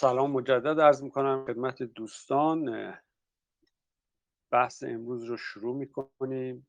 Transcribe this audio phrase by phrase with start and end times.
[0.00, 2.94] سلام مجدد ارز می‌کنم خدمت دوستان.
[4.50, 6.66] بحث امروز رو شروع می‌کنیم.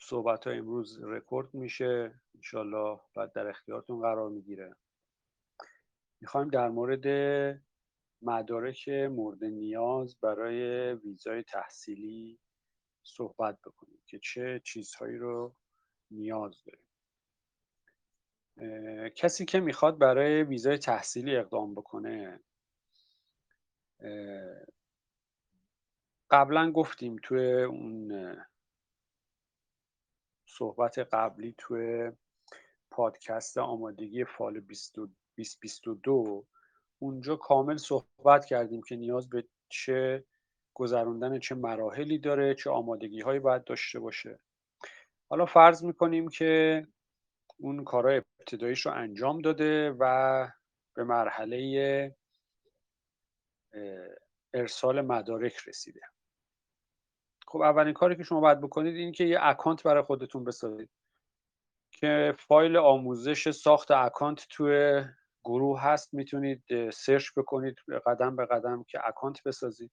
[0.00, 2.20] صحبت های امروز رکورد میشه.
[2.34, 4.76] انشالله بعد در اختیارتون قرار می‌گیره.
[6.20, 7.06] می‌خوایم در مورد
[8.22, 12.40] مدارک مورد نیاز برای ویزای تحصیلی
[13.02, 15.56] صحبت بکنیم که چه چیزهایی رو
[16.10, 16.85] نیاز داریم.
[19.14, 22.40] کسی که می‌خواد برای ویزای تحصیلی اقدام بکنه.
[26.30, 28.36] قبلا گفتیم توی اون
[30.46, 32.12] صحبت قبلی توی
[32.90, 36.46] پادکست آمادگی فال 2022
[36.98, 40.24] اونجا کامل صحبت کردیم که نیاز به چه
[40.74, 44.38] گذروندن چه مراحلی داره چه آمادگی هایی باید داشته باشه.
[45.28, 46.86] حالا فرض می‌کنیم که
[47.56, 50.48] اون کارهای ابتداییش رو انجام داده و
[50.96, 52.16] به مرحله
[54.54, 56.00] ارسال مدارک رسیده.
[57.46, 60.90] خب اولین کاری که شما باید بکنید این که یه account برای خودتون بسازید
[61.90, 65.04] که فایل آموزش ساخت account توی
[65.44, 66.14] گروه هست.
[66.14, 67.76] می‌تونید search بکنید
[68.06, 69.90] قدم به قدم که account بسازید.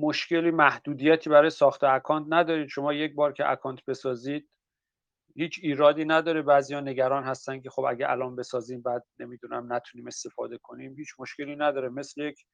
[0.00, 2.68] مشکلی محدودیتی برای ساخت account ندارید.
[2.68, 4.50] شما یک بار که account بسازید
[5.36, 6.42] هیچ ایرادی نداره.
[6.42, 10.94] بعضیا نگران هستن که خب اگه الان بسازیم بعد نمی‌دونم نتونیم استفاده کنیم.
[10.96, 11.88] هیچ مشکلی نداره.
[11.88, 12.46] مثل یک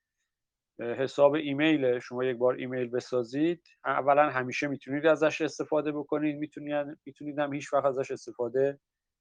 [0.81, 6.37] حساب ایمیل شما یک بار ایمیل بسازید اولا همیشه می‌تونید ازش استفاده بکنید.
[6.37, 8.81] می‌تونید می‌تونید هم هیچ وقت ازش استفاده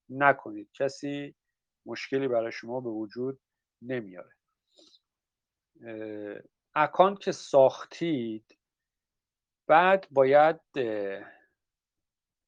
[0.09, 0.69] نکنید.
[0.73, 1.35] کسی
[1.85, 3.39] مشکلی برای شما به وجود
[3.81, 4.31] نمیاره.
[6.81, 8.57] اکانت که ساختید
[9.67, 10.59] بعد باید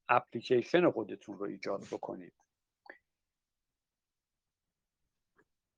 [0.10, 2.34] اپلیکیشن خودتون رو ایجاد بکنید.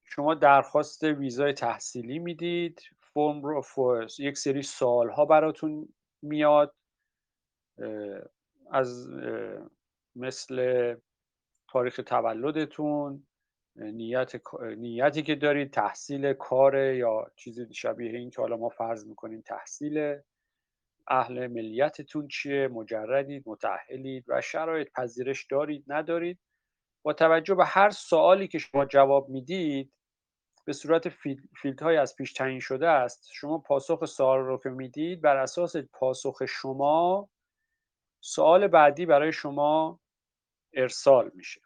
[0.03, 3.63] شما درخواست ویزای تحصیلی می‌دید فرم رو
[4.19, 6.75] یک سری سال ها براتون میاد
[8.71, 9.09] از
[10.15, 10.95] مثل
[11.67, 13.27] تاریخ تولدتون
[13.75, 14.31] نیت
[14.77, 20.19] نیتی که دارید تحصیل کار یا چیزی شبیه این که حالا ما فرض می‌کنیم تحصیل
[21.07, 26.39] اهل ملیتتون چیه مجردید متعهلید و شرایط پذیرش دارید ندارید.
[27.05, 29.93] با توجه به هر سوالی که شما جواب می‌دید
[30.65, 31.09] به صورت
[31.61, 35.75] فیلد های از پیش تعیین شده است شما پاسخ سوال رو که می‌دید بر اساس
[35.77, 37.29] پاسخ شما
[38.21, 39.99] سوال بعدی برای شما
[40.73, 41.61] ارسال میشه.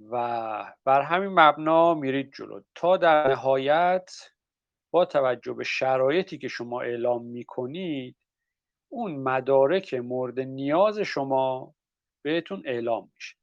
[0.00, 2.60] و بر همین مبنا میرید جلو.
[2.74, 4.10] تا در نهایت
[4.90, 8.16] با توجه به شرایطی که شما اعلام می‌کنید
[8.88, 11.74] اون مدارک مورد نیاز شما
[12.22, 13.36] بهتون اعلام میشه.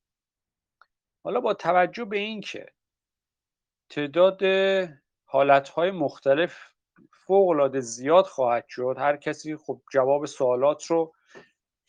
[1.23, 2.65] حالا با توجه به اینکه
[3.89, 4.41] تعداد
[5.25, 6.71] حالتهای مختلف
[7.13, 11.13] فوق العاده زیاد خواهد شد هر کسی خب جواب سوالات رو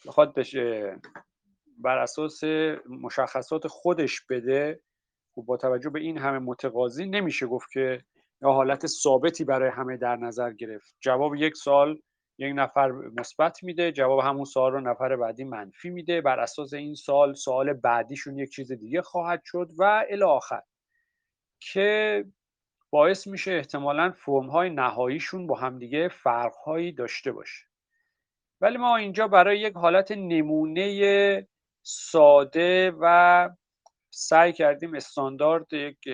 [0.07, 0.97] بخواد بشه
[1.79, 2.45] بر اساس
[2.89, 4.81] مشخصات خودش بده
[5.35, 8.05] خب با توجه به این همه متقاضی نمیشه گفت که
[8.43, 10.97] یا حالت ثابتی برای همه در نظر گرفت.
[11.01, 11.99] جواب یک سال
[12.39, 16.21] یک نفر مثبت میده جواب همون سوال رو نفر بعدی منفی میده.
[16.21, 20.63] بر اساس این سال سوال بعدیشون یک چیز دیگه خواهد شد و الی آخر.
[21.61, 22.25] که
[22.91, 26.55] باعث میشه احتمالا فرم های نهاییشون با همدیگه فرق
[26.99, 27.67] داشته باشه.
[28.61, 31.49] ولی ما اینجا برای یک حالت نمونه
[31.83, 33.49] ساده و
[34.11, 36.09] سعی کردیم استاندارد یک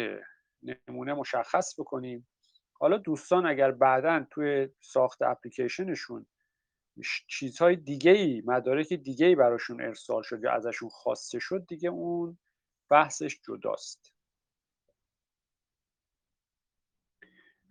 [0.63, 2.29] نمونه مشخص بکنیم.
[2.73, 6.27] حالا دوستان اگر بعدا توی ساخت اپلیکیشنشون
[7.29, 12.39] چیزهای دیگه ای مدارک دیگه ای براشون ارسال شد یا ازشون خواسته شد دیگه اون
[12.91, 14.13] بحثش جداست.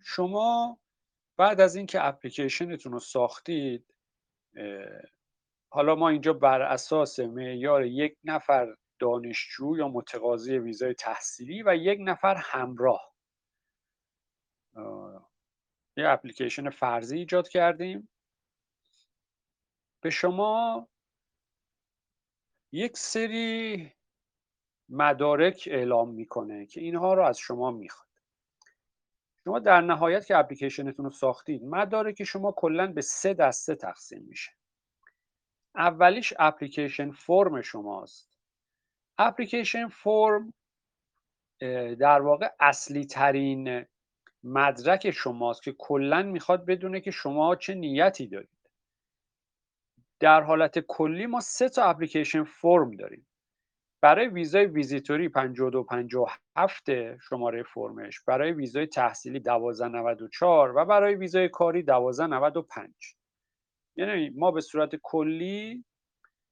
[0.04, 0.78] شما
[1.36, 3.94] بعد از اینکه اپلیکیشنتون رو ساختید
[5.70, 11.98] حالا ما اینجا بر اساس معیار یک نفر دانشجو یا متقاضی ویزای تحصیلی و یک
[12.02, 13.14] نفر همراه.
[15.96, 18.08] یه اپلیکیشن فرضی ایجاد کردیم.
[20.00, 20.88] به شما
[22.72, 23.92] یک سری
[24.88, 28.08] مدارک اعلام می‌کنه که اینها رو از شما می‌خواد.
[29.44, 34.57] شما در نهایت که اپلیکیشنتون رو ساختید مدارک شما کلا به سه دسته تقسیم میشه.
[35.78, 38.38] اولیش اپلیکیشن فرم شماست.
[39.18, 40.54] اپلیکیشن فرم
[42.00, 43.86] در واقع اصلی ترین
[44.44, 48.70] مدرک شماست که کلا می‌خواد بدونه که شما چه نیتی دارید.
[50.20, 53.26] در حالت کلی ما سه تا اپلیکیشن فرم داریم.
[54.00, 63.17] برای ویزای ویزیتوری 5257 شماره فرمش برای ویزای تحصیلی 1294 و برای ویزای کاری 1295
[63.98, 65.84] یعنی ما به صورت کلی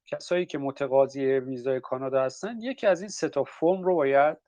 [0.06, 4.38] کسایی که متقاضی ویزای کانادا هستن یکی از این سه تا فرم رو باید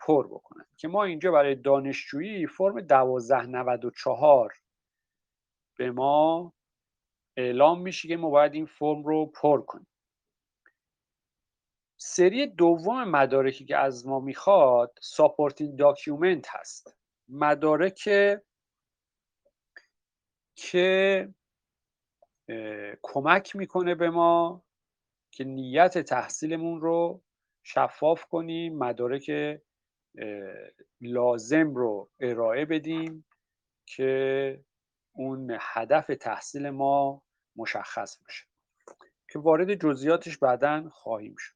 [0.00, 4.54] پر بکنن که ما اینجا برای دانشجویی فرم 1294
[5.78, 6.52] به ما
[7.36, 9.86] اعلام میشه که ما باید این فرم رو پر کنیم.
[11.96, 16.96] سری دوم مدارکی که از ما می‌خواد supporting document هست.
[17.28, 18.08] مدارک
[20.54, 21.28] که
[23.02, 24.62] کمک می‌کنه به ما
[25.32, 27.22] که نیت تحصیلمون رو
[27.62, 29.58] شفاف کنیم مدارک
[31.00, 33.24] لازم رو ارائه بدیم
[33.86, 34.64] که
[35.12, 37.22] اون هدف تحصیل ما
[37.56, 38.44] مشخص بشه.
[39.32, 41.54] که وارد جزئیاتش بعدا خواهیم شد.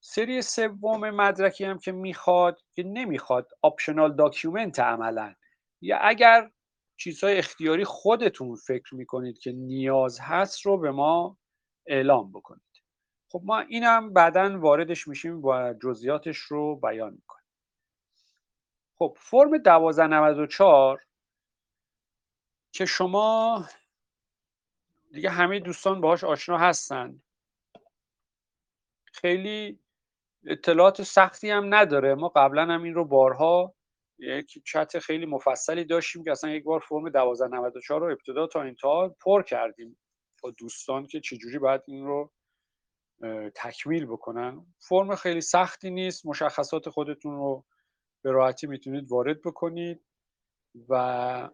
[0.00, 5.34] سری سوم مدرکی هم که می‌خواد که نمی‌خواد optional document عملا.
[5.80, 6.50] یا اگر
[6.96, 11.36] چیزهای اختیاری خودتون فکر می‌کنید که نیاز هست رو به ما
[11.86, 12.62] اعلام بکنید.
[13.32, 17.44] خب ما اینم بعدا واردش میشیم و جزئیاتش رو بیان می‌کنیم.
[18.98, 21.06] خب فرم 1294
[22.72, 23.66] که شما
[25.12, 27.22] دیگه همه دوستان باهاش آشنا هستن.
[29.04, 29.78] خیلی
[30.46, 32.14] اطلاعات سختی هم نداره.
[32.14, 33.74] ما قبلا هم این رو بارها
[34.18, 39.16] یک چت خیلی مفصلی داشتیم که اصلا یک بار فرم 1294 رو ابتدا تا انتها
[39.20, 39.98] پر کردیم.
[40.42, 42.32] با دوستان که چجوری باید این رو
[43.54, 44.66] تکمیل بکنن.
[44.78, 46.26] فرم خیلی سختی نیست.
[46.26, 47.64] مشخصات خودتون رو
[48.22, 50.04] به راحتی می‌تونید وارد بکنید
[50.88, 51.50] و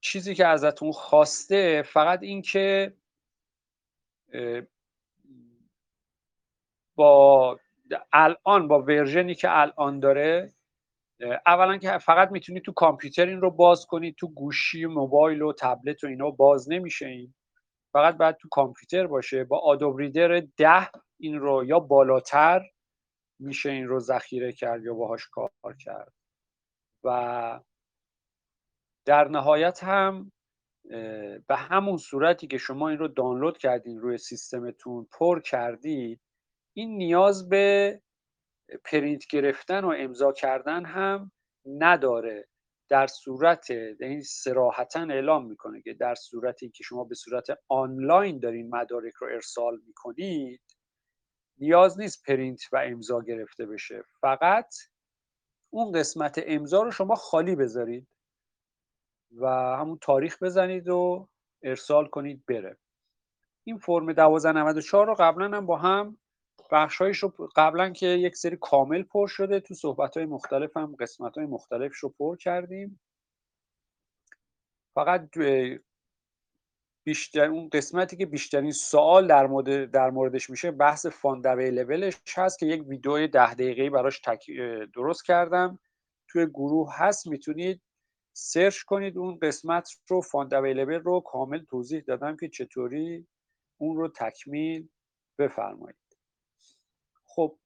[0.00, 2.96] چیزی که ازتون خواسته فقط این که
[6.94, 7.60] با
[8.12, 10.52] الان با ورژنی که الان داره
[11.46, 16.04] اولا که فقط می‌تونید تو کامپیوتر این رو باز کنید تو گوشی موبایل و تبلت
[16.04, 17.34] و اینا باز نمیشه این.
[17.92, 19.44] فقط باید تو کامپیوتر باشه.
[19.44, 20.90] با آدوب ریدر ده
[21.20, 22.62] این رو یا بالاتر
[23.38, 25.50] میشه این رو ذخیره کرد یا باهاش کار
[25.80, 26.12] کرد.
[27.04, 27.60] و
[29.04, 30.32] در نهایت هم
[31.46, 36.20] به همون صورتی که شما این رو دانلود کردین روی سیستمتون پر کردید
[36.74, 38.00] این نیاز به
[38.84, 41.32] پرینت گرفتن و امضا کردن هم
[41.66, 42.48] نداره.
[42.88, 43.70] در صورت
[44.00, 49.26] این سراحتا اعلام می‌کنه که در صورتی که شما به صورت آنلاین دارین مدارک رو
[49.26, 50.60] ارسال می‌کنید
[51.58, 54.02] نیاز نیست پرینت و امضا گرفته بشه.
[54.20, 54.74] فقط
[55.70, 58.08] اون قسمت امضا رو شما خالی بذارید
[59.36, 61.28] و همون تاریخ بزنید و
[61.62, 62.78] ارسال کنید بره.
[63.64, 66.18] این فرم 1294 رو قبلا هم با هم
[66.72, 71.38] بخشایش رو قبلا که یک سری کامل پر شده تو صحبت های مختلف هم قسمت
[71.38, 73.00] های مختلفش رو پر کردیم.
[74.94, 75.30] فقط
[77.06, 82.16] بیشتر اون قسمتی که بیشترین سوال در مورد در موردش میشه بحث funds available ش
[82.36, 84.20] هست که یک ویدیو ده دقیقه‌ای براش.
[84.94, 85.78] درست کردم.
[86.28, 87.82] توی گروه هست می‌تونید
[88.32, 91.20] سرچ کنید اون قسمت رو funds available رو.
[91.20, 93.26] کامل توضیح دادم که چطوری
[93.80, 94.88] اون رو تکمیل
[95.38, 96.01] بفرمایید.
[97.34, 97.58] خب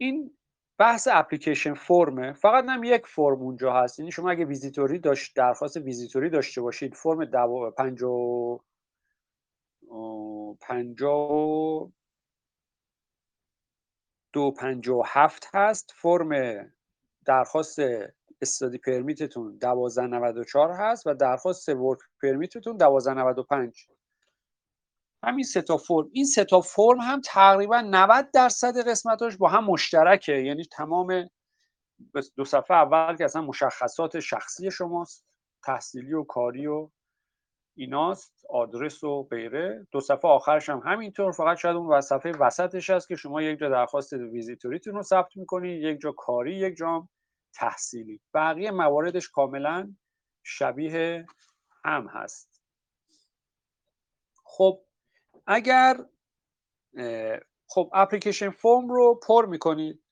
[0.00, 0.36] این
[0.78, 2.32] بحث application form ه.
[2.32, 3.98] فقط هم یک فرم اونجا هست.
[3.98, 8.60] یعنی شما اگه ویزیتوری داشت درخواست ویزیتوری داشته باشید فرم دو پنجا
[10.60, 11.92] پنجا
[14.32, 15.94] دو پنجا هفت هست.
[15.96, 16.30] فرم
[17.26, 17.78] درخواست
[18.42, 23.86] استادی پرمیتتون دوازده نود و چهار هست و درخواست ورک پرمیتتون دوازده نود و پنج.
[25.26, 26.08] همین سه تا فرم.
[26.12, 30.32] این سه تا فرم هم تقریبا 90 درصد قسمتاش با هم مشترکه.
[30.32, 31.28] یعنی تمام
[32.36, 35.26] دو صفحه اول که اصلا مشخصات شخصی شماست
[35.64, 36.88] تحصیلی و کاری و
[37.76, 39.86] ایناست آدرس و غیره.
[39.92, 41.32] دو صفحه آخرش هم همینطور.
[41.32, 45.82] فقط شاید اون صفحه وسطش هست که شما یک جا درخواست ویزیتوریتون رو ثبت می‌کنید
[45.82, 47.08] یک جا کاری یک جا
[47.54, 48.20] تحصیلی.
[48.34, 49.94] بقیه مواردش کاملا
[50.42, 51.26] شبیه
[51.84, 52.62] هم هست.
[54.44, 54.85] خب
[55.46, 56.06] اگر
[57.68, 60.02] خب اپلیکیشن فرم رو پر می‌کنید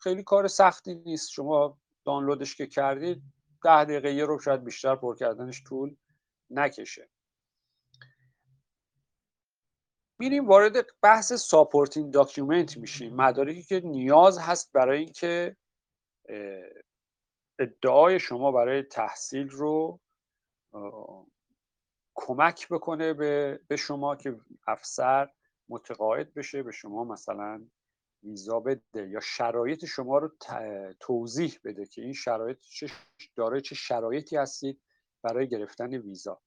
[0.00, 1.30] خیلی کار سختی نیست.
[1.30, 3.22] شما دانلودش که کردید
[3.64, 5.96] ده دقیقه یه رو شاید بیشتر پر کردنش طول
[6.50, 7.08] نکشه.
[10.18, 13.16] میریم وارد بحث supporting document میشیم.
[13.16, 15.56] مدارکی که نیاز هست برای اینکه
[17.58, 20.00] ادعای شما برای تحصیل رو
[22.16, 25.30] کمک بکنه به, به شما که افسر
[25.68, 27.66] متقاعد بشه به شما مثلا
[28.22, 30.32] ویزا بده یا شرایط شما رو
[31.00, 32.90] توضیح بده که این شرایط چه
[33.36, 34.80] داره چه شرایطی هستید
[35.22, 36.40] برای گرفتن ویزا.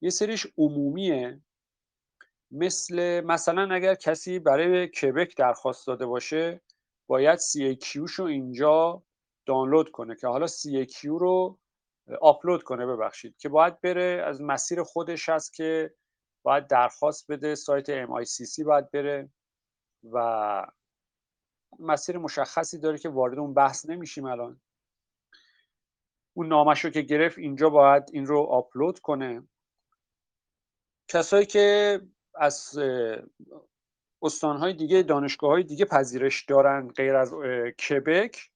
[0.00, 1.40] یه سریش عمومیه
[2.50, 6.60] مثل مثلا اگر کسی برای کبک درخواست داده باشه
[7.06, 9.02] باید CAQ شو اینجا
[9.46, 11.58] دانلود کنه که حالا CAQ رو
[12.20, 15.94] آپلود کنه ببخشید که باید بره از مسیر خودش هست که
[16.42, 19.30] باید درخواست بده سایت MICC باید بره
[20.12, 20.66] و
[21.78, 24.60] مسیر مشخصی داره که وارد اون بحث نمیشیم الان.
[26.36, 29.48] اون نامش رو که گرفت اینجا باید این رو آپلود کنه.
[31.08, 32.00] کسایی که
[32.34, 32.78] از
[34.22, 37.34] استانهای دیگه دانشگاه های دیگه پذیرش دارن غیر از
[37.88, 38.50] کبک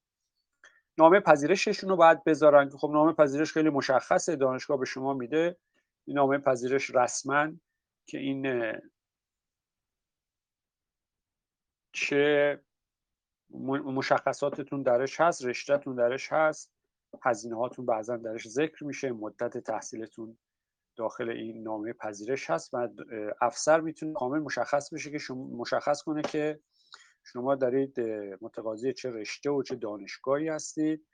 [1.00, 2.68] نامه پذیرششون رو باید بذارن.
[2.68, 4.36] که خب نامه پذیرش خیلی مشخصه.
[4.36, 5.56] دانشگاه به شما میده.
[6.04, 7.52] این نامه پذیرش رسما
[8.06, 8.72] که این
[11.92, 12.60] چه
[13.84, 16.72] مشخصاتتون درش هست رشتهتون درش هست.
[17.22, 19.12] هزینه هاتون بعضا درش ذکر میشه.
[19.12, 20.38] مدت تحصیلتون
[20.96, 22.70] داخل این نامه پذیرش هست.
[22.72, 22.88] و
[23.40, 26.60] افسر می‌تونه کامل مشخص بشه که شما مشخص کنه که
[27.22, 28.00] شما دارید
[28.40, 31.06] متقاضی چه رشته و چه دانشگاهی هستید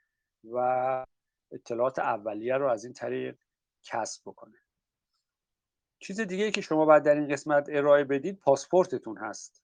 [0.43, 1.05] و
[1.51, 3.37] اطلاعات اولیه رو از این طریق
[3.83, 4.57] کسب بکنه.
[5.99, 9.63] چیز دیگه که شما باید در این قسمت ارائه بدید پاسپورتتون هست.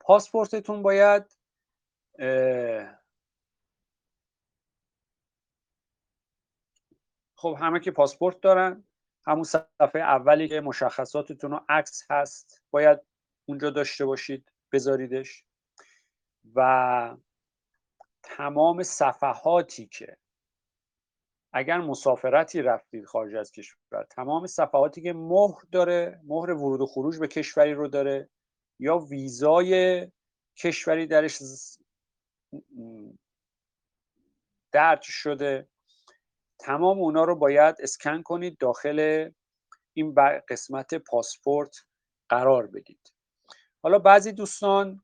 [0.00, 1.38] پاسپورتتون باید
[7.36, 8.84] خب همه که پاسپورت دارن
[9.26, 13.00] همون صفحه اولی که مشخصاتتون و عکس هست باید
[13.44, 14.53] اونجا داشته باشید.
[14.74, 15.44] بذاریدش.
[16.54, 17.16] و
[18.22, 20.16] تمام صفحاتی که
[21.52, 27.18] اگر مسافرتی رفتید خارج از کشور تمام صفحاتی که مهر داره مهر ورود و خروج
[27.18, 28.30] به کشوری رو داره
[28.78, 30.06] یا ویزای
[30.56, 31.38] کشوری درش
[34.72, 35.68] درج شده
[36.58, 39.30] تمام اونا رو باید اسکن کنید داخل
[39.94, 40.14] این
[40.48, 41.76] قسمت پاسپورت
[42.28, 43.13] قرار بدید.
[43.84, 45.02] حالا بعضی دوستان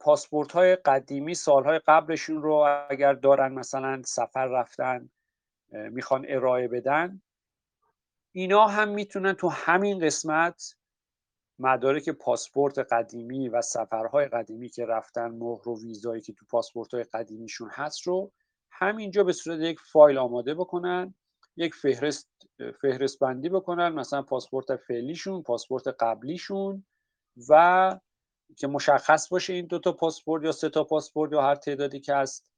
[0.00, 5.10] پاسپورت های قدیمی سالهای قبلشون رو اگر دارن مثلا سفر رفتن
[5.72, 7.22] می‌خوان ارائه بدن
[8.32, 10.74] اینا هم می‌تونن تو همین قسمت
[11.58, 17.04] مدارک پاسپورت قدیمی و سفرهای قدیمی که رفتن مهر و ویزایی که تو پاسپورت های
[17.04, 18.32] قدیمیشون هست رو
[18.70, 21.14] همینجا به صورت یک فایل آماده بکنن
[21.56, 22.30] یک فهرست
[22.80, 26.84] فهرست بندی بکنن مثلا پاسپورت فعلیشون پاسپورت قبلیشون
[27.48, 28.00] و
[28.56, 32.50] که مشخص باشه این دوتا پاسپورت یا سه تا پاسپورت یا هر تعدادی که هست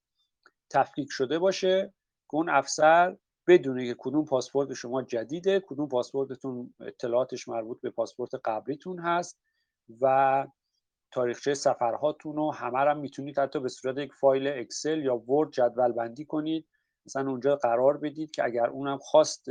[0.70, 1.94] تفکیک شده باشه
[2.30, 8.30] که اون افسر بدونه که کدوم پاسپورت شما جدیده کدوم پاسپورتتون اطلاعاتش مربوط به پاسپورت
[8.44, 9.40] قبلیتون هست
[10.00, 10.46] و
[11.10, 15.92] تاریخچه سفرهاتون رو همه هم می‌تونید حتی به صورت یک فایل Excel یا Word جدول
[15.92, 16.66] بندی کنید.
[17.06, 19.44] مثلا اونجا قرار بدید که اگر اونم خواست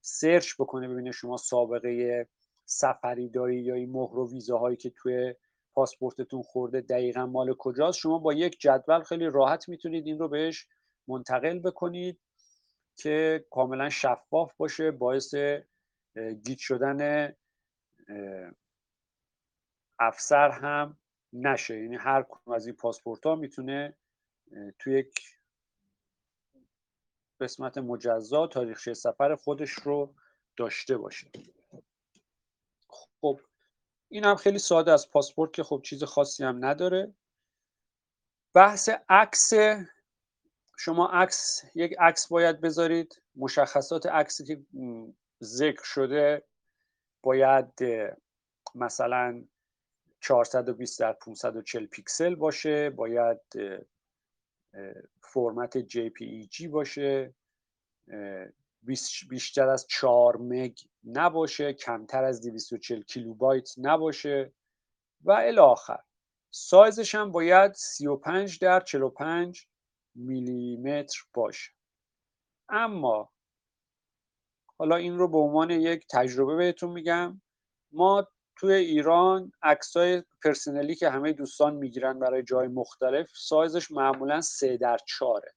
[0.00, 2.26] سرچ بکنه ببینه شما سابقه
[2.64, 5.34] سفری داری یا این مهر و ویزاهایی که توی
[5.72, 7.98] پاسپورتتون خورده دقیقا مال کجاست.
[7.98, 10.68] شما با یک جدول خیلی راحت می‌تونید این رو بهش
[11.08, 12.20] منتقل بکنید
[12.96, 15.34] که کاملا شفاف باشه باعث
[16.44, 17.32] گیت شدن
[19.98, 20.98] افسر هم
[21.32, 21.82] نشه.
[21.82, 23.96] یعنی هر کدوم از این پاسپورت ها می‌تونه
[24.78, 25.20] توی یک
[27.40, 30.14] قسمت مجزا تاریخچه سفر خودش رو
[30.56, 31.30] داشته باشه.
[33.20, 33.40] خب
[34.08, 37.14] این هم خیلی ساده از پاسپورت که خب چیز خاصی هم نداره.
[38.54, 39.52] بحث عکس.
[40.76, 43.22] شما عکس یک عکس باید بذارید.
[43.36, 44.62] مشخصات عکسی که
[45.42, 46.44] ذکر شده
[47.22, 47.72] باید
[48.74, 49.44] مثلا
[50.20, 52.90] 420 در 540 پیکسل باشه.
[52.90, 53.40] باید
[55.20, 57.34] فرمت JPEG باشه.
[59.28, 64.52] بیشتر از 4 مگ نباشه کمتر از 240 کیلوبایت نباشه
[65.24, 66.00] و الی آخر.
[66.50, 69.66] سایزش هم باید 35 در 45
[70.14, 71.72] میلیمتر باشه.
[72.68, 73.30] اما
[74.78, 77.42] حالا این رو به عنوان یک تجربه بهتون میگم.
[77.92, 84.76] ما توی ایران عکسای پرسنلی که همه دوستان می‌گیرن برای جای مختلف سایزش معمولا سه
[84.76, 85.54] در چاره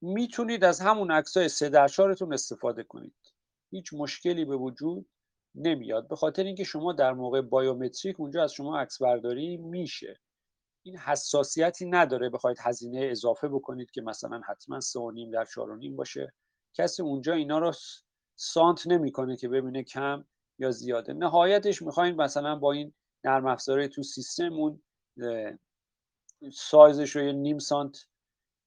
[0.00, 1.88] می‌تونید از همون عکسای سه در
[2.32, 3.34] استفاده کنید.
[3.70, 5.08] هیچ مشکلی به وجود
[5.54, 6.08] نمیاد.
[6.08, 10.20] به خاطر اینکه شما در موقع بایومتریک اونجا از شما عکس برداری میشه.
[10.82, 15.70] این حساسیتی نداره بخواید هزینه اضافه بکنید که مثلا حتما سه و نیم در چهار
[15.70, 16.32] و نیم باشه.
[16.74, 17.72] کسی اونجا اینا رو
[18.36, 20.24] سانت نمی‌کنه که ببینه کم
[20.58, 21.12] یا زیاده.
[21.12, 24.82] نهایتش می‌خواین مثلا با این نرم افزاره تو سیستم اون
[26.52, 28.06] سایزش رو یه نیم سانت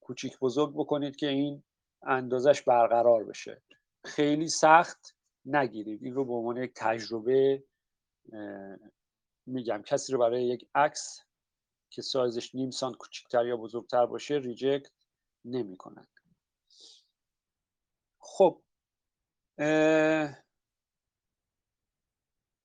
[0.02, 1.62] کوچیک بزرگ بکنید که این
[2.02, 3.62] اندازش برقرار بشه.
[4.04, 6.02] خیلی سخت نگیرید.
[6.02, 7.64] این رو به عنوان یک تجربه
[9.46, 9.82] میگم.
[9.82, 11.20] کسی رو برای یک عکس
[11.90, 14.92] که سایزش نیم سانت کوچکتر یا بزرگتر باشه ریجکت
[15.44, 16.08] نمی کنند
[18.18, 18.62] خب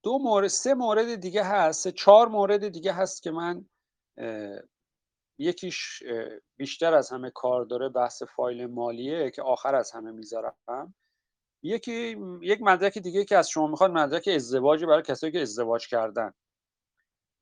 [0.03, 1.87] دو مورد سه مورد دیگه هست.
[1.87, 3.65] چهار مورد دیگه هست که من
[5.37, 6.03] یکیش
[6.57, 10.95] بیشتر از همه کار داره بحث فایل مالیه که آخر از همه می‌ذارم.
[11.63, 16.33] یکی یک مدرک دیگه که از شما می‌خواد مدرک ازدواج برای کسایی که ازدواج کردن.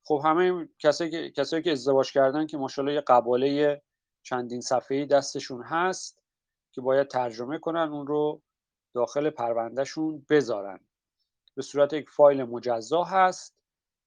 [0.04, 3.82] خب همه کسایی که کسایی که ازدواج کردن که ماشاءالله یه قباله
[4.24, 6.22] چندین صفحه‌ای دستشون هست
[6.72, 8.42] که باید ترجمه کنن اون رو
[8.94, 10.80] داخل پروندهشون بذارن.
[11.56, 13.56] به صورت یک فایل مجزا هست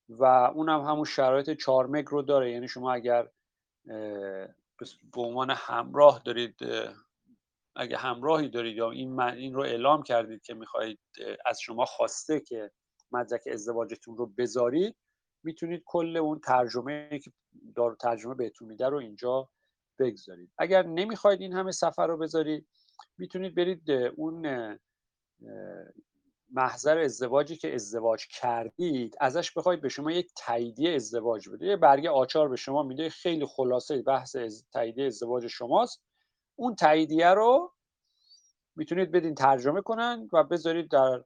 [0.08, 2.52] و اونم هم همون شرایط 4 مگ رو داره.
[2.52, 3.28] یعنی شما اگر
[5.12, 6.54] به عنوان همراه دارید
[7.76, 11.00] اگه همراهی دارید یا این این رو اعلام کردید که می‌خواهید
[11.46, 12.70] از شما خواسته که
[13.12, 14.96] مدرک ازدواجتون رو بذارید
[15.44, 17.32] می‌تونید کل اون ترجمه که
[17.74, 19.50] دار ترجمه بهتون میده رو اینجا
[19.98, 20.52] بگذارید.
[20.58, 22.68] اگر نمی‌خواید این همه سفر رو بذارید
[23.18, 24.46] می‌تونید برید اون
[26.50, 31.66] محضر ازدواجی که ازدواج کردید ازش بخواید به شما یک تاییدیه ازدواج بده.
[31.66, 33.08] یه برگه آچار به شما میده.
[33.08, 36.02] خیلی خلاصه بحث از تاییدیه ازدواج شماست.
[36.56, 37.72] اون تاییدیه رو
[38.76, 41.24] می‌تونید بدین ترجمه کنن و بذارید در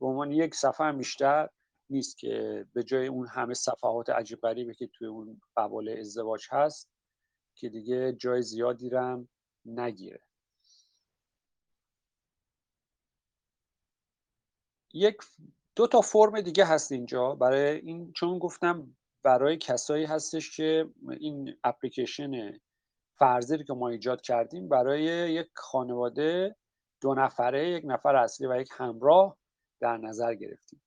[0.00, 1.48] به عنوان یک صفحه هم بیشتر
[1.90, 6.90] نیست که به جای اون همه صفحات عجیب غریبه که توی اون قبال ازدواج هست
[7.54, 9.28] که دیگه جای زیادی رم
[9.64, 10.20] نگیره.
[14.94, 15.16] یک
[15.76, 17.34] دو تا فرم دیگه هست اینجا.
[17.34, 22.60] برای این چون گفتم برای کسایی هستش که این اپلیکیشن
[23.18, 26.56] فرضی که ما ایجاد کردیم برای یک خانواده
[27.00, 29.36] دو نفره یک نفر اصلی و یک همراه
[29.80, 30.82] در نظر گرفتیم.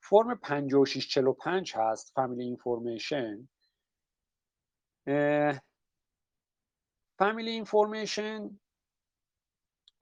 [0.00, 3.48] فرم 5645 هست فامیلی اینفورمیشن
[7.18, 8.60] فامیلی اینفورمیشن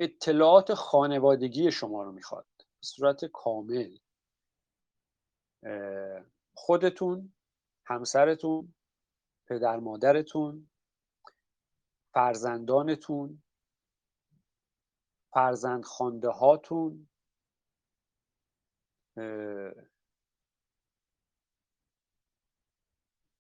[0.01, 2.54] اطلاعات خانوادگی شما رو می‌خواد.
[2.85, 3.99] صورت کامل
[6.55, 7.35] خودتون
[7.87, 8.75] همسرتون
[9.49, 10.71] پدر مادرتون
[12.15, 13.43] فرزندانتون
[15.35, 17.09] فرزند خانده هاتون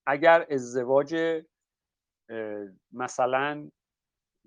[0.07, 1.43] اگر ازدواج
[2.93, 3.71] مثلا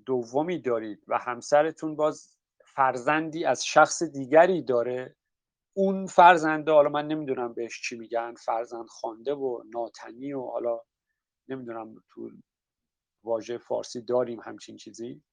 [0.06, 2.37] دومی دارید و همسرتون باز
[2.78, 5.16] فرزندی از شخص دیگری داره
[5.78, 10.80] اون فرزنده حالا من نمی‌دونم بهش چی میگن فرزند خوانده و ناتنی و حالا
[11.48, 12.30] نمی‌دونم تو
[13.24, 15.24] واژه فارسی داریم همچین چیزی.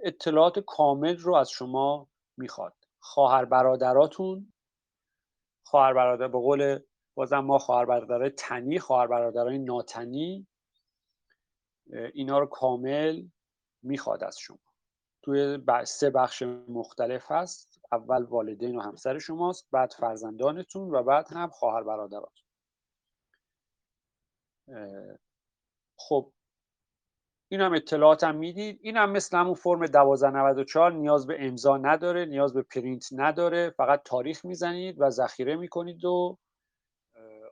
[0.00, 2.74] اطلاعات کامل رو از شما می‌خواد.
[3.00, 4.52] خواهر برادراتون
[5.66, 6.78] خواهر برادر به قول
[7.14, 10.46] بازم ما خواهر برادرای تنی خواهر برادرای ناتنی
[12.14, 13.26] اینا رو کامل
[13.82, 14.69] می‌خواد از شما.
[15.22, 17.80] توی سه بخش مختلف هست.
[17.92, 22.44] اول والدین و همسر شماست بعد فرزندانتون و بعد هم خواهر برادراتون
[25.98, 26.32] خب
[27.52, 28.78] این هم اطلاعات هم می‌دید.
[28.82, 33.70] این هم مثل همون فرم 1294 نیاز به امضا نداره نیاز به پرینت نداره.
[33.70, 36.38] فقط تاریخ می‌زنید و ذخیره می‌کنید و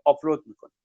[0.04, 0.78] آپلود می‌کنید.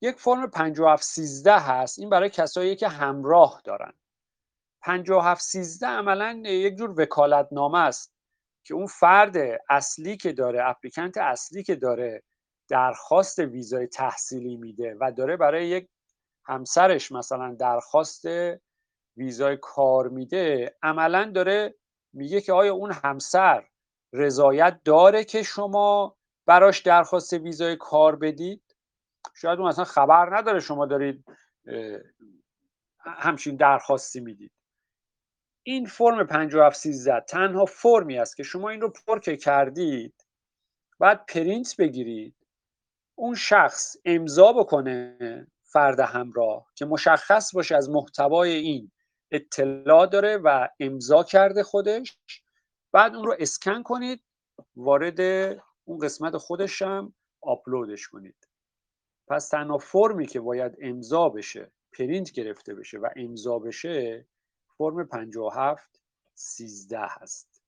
[0.00, 1.98] یک فرم 5713 هست.
[1.98, 3.92] این برای کسایی که همراه دارن.
[4.82, 8.12] 5713 عملا یک جور وکالت نامه است
[8.64, 9.36] که اون فرد
[9.70, 12.22] اصلی که داره اپلیکنت اصلی که داره
[12.68, 15.88] درخواست ویزای تحصیلی میده و داره برای یک
[16.44, 18.24] همسرش مثلا درخواست
[19.16, 21.74] ویزای کار میده عملا داره
[22.12, 23.64] میگه که آیا اون همسر
[24.12, 28.67] رضایت داره که شما براش درخواست ویزای کار بدید
[29.40, 31.24] شاید اون اصلا خبر نداره شما دارید
[32.98, 34.52] همچین درخواستی می‌دید.
[35.62, 40.26] این فرم 5713 تنها فرمی است که شما این رو پر کردید
[40.98, 42.34] بعد پرینت بگیرید.
[43.14, 45.16] اون شخص امضا بکنه
[45.62, 48.90] فرد همراه که مشخص باشه از محتوای این
[49.30, 52.18] اطلاع داره و امضا کرده خودش.
[52.92, 54.24] بعد اون رو اسکن کنید
[54.76, 55.20] وارد
[55.84, 58.47] اون قسمت خودش هم آپلودش کنید.
[59.30, 64.26] پس تنها فرمی که باید امضا بشه پرینت گرفته بشه و امضا بشه
[64.78, 66.00] فرم 57
[66.34, 67.62] 13 هست.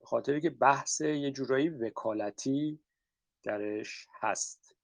[0.00, 2.78] به خاطری که بحث یه جورایی وکالتی
[3.42, 4.76] درش هست.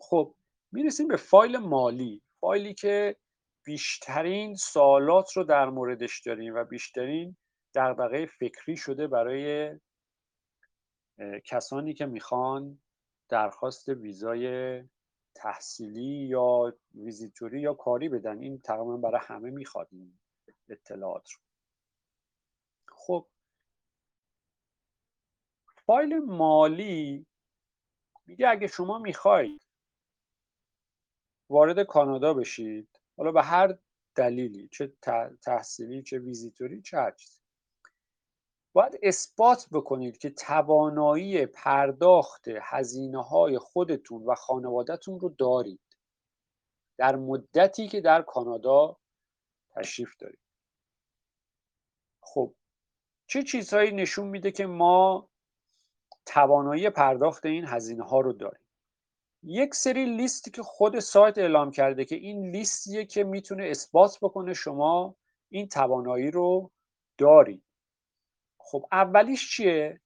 [0.00, 0.34] خب
[0.72, 2.22] می‌رسیم به فایل مالی.
[2.40, 3.16] فایلی که
[3.64, 7.36] بیشترین سوالات رو در موردش داریم و بیشترین
[7.74, 9.70] دغدغه فکری شده برای
[11.44, 12.78] کسانی که می‌خوان
[13.28, 14.82] درخواست ویزای
[15.34, 20.18] تحصیلی یا ویزیتوری یا کاری بدن این تقریبا برای همه می‌خواد این
[20.68, 21.38] اطلاعات رو.
[22.88, 23.26] خب.
[25.86, 27.26] فایل مالی
[28.26, 29.62] میگه اگه شما می‌خواید
[31.50, 33.78] وارد کانادا بشید حالا به هر
[34.14, 34.92] دلیلی چه
[35.42, 37.41] تحصیلی چه ویزیتوری چه هر چیزی.
[38.72, 45.80] باید اثبات بکنید که توانایی پرداخت هزینه های خودتون و خانوادهتون رو دارید.
[46.98, 48.96] در مدتی که در کانادا
[49.70, 50.38] تشریف دارید.
[52.20, 52.54] خب
[53.26, 55.28] چه چیزهایی نشون میده که ما
[56.26, 58.66] توانایی پرداخت این هزینه ها رو داریم؟
[59.42, 64.54] یک سری لیستی که خود سایت اعلام کرده که این لیستیه که می‌تونه اثبات بکنه
[64.54, 65.16] شما
[65.48, 66.70] این توانایی رو
[67.18, 67.62] دارید.
[68.64, 70.00] خب اولیش چیه؟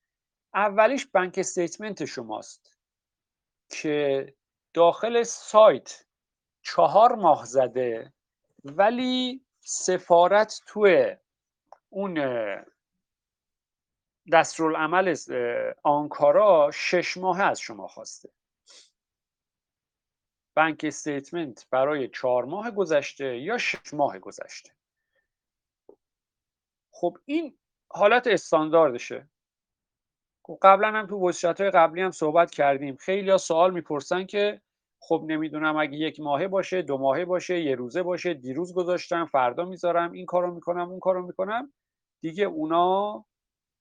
[0.54, 2.76] اولیش بانک استیتمنت شماست
[3.68, 4.34] که
[4.74, 6.04] داخل سایت
[6.62, 8.12] چهار ماه زده
[8.64, 11.16] ولی سفارت توی
[11.90, 12.18] اون
[14.32, 15.16] دستورالعمل
[15.82, 18.28] آنکارا شش ماه از شما خواسته.
[20.56, 24.70] بانک استیتمنت برای چهار ماه گذشته یا شش ماه گذشته؟
[26.90, 29.28] خب این حالت استانداردشه.
[30.62, 32.96] قبلا هم تو وضعیت های قبلی هم صحبت کردیم.
[32.96, 34.62] خیلی ها سوال می‌پرسن که
[35.00, 39.64] خب نمی‌دونم اگه یک ماهه باشه دو ماهه باشه یه روزه باشه دیروز گذاشتم فردا
[39.64, 41.72] می‌ذارم این کارو می‌کنم اون کارو می‌کنم.
[42.22, 43.24] دیگه اونا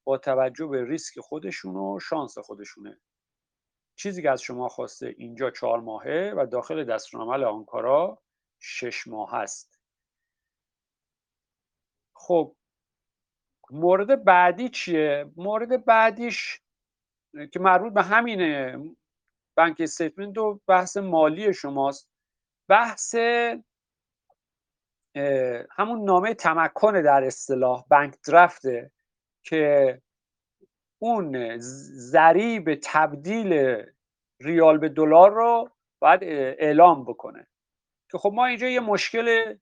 [0.03, 2.99] با توجه به ریسک خودشون و شانس خودشونه.
[3.95, 8.21] چیزی که از شما خواسته اینجا چهار ماهه و داخل دستورالعمل آنکارا
[8.59, 9.79] شش ماه هست.
[12.15, 12.55] خب
[13.71, 16.61] مورد بعدی چیه؟ مورد بعدیش
[17.51, 18.79] که مربوط به همینه
[19.57, 22.09] بانک استیتمنت و بحث مالی شماست.
[22.69, 23.15] بحث
[25.71, 28.91] همون نامه تمکن در اصطلاح بانک درفته
[29.43, 30.01] که
[31.01, 31.57] اون
[31.97, 33.83] ضریب تبدیل
[34.41, 35.69] ریال به دلار رو
[36.01, 37.47] باید اعلام بکنه.
[38.11, 39.57] که خب ما اینجا یه مشکل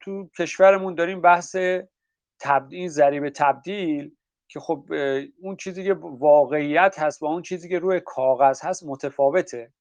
[0.00, 1.56] تو کشورمون داریم بحث
[2.42, 4.16] تبدیل ضریب تبدیل
[4.48, 4.86] که خب
[5.42, 9.72] اون چیزی که واقعیت هست با اون چیزی که روی کاغذ هست متفاوته.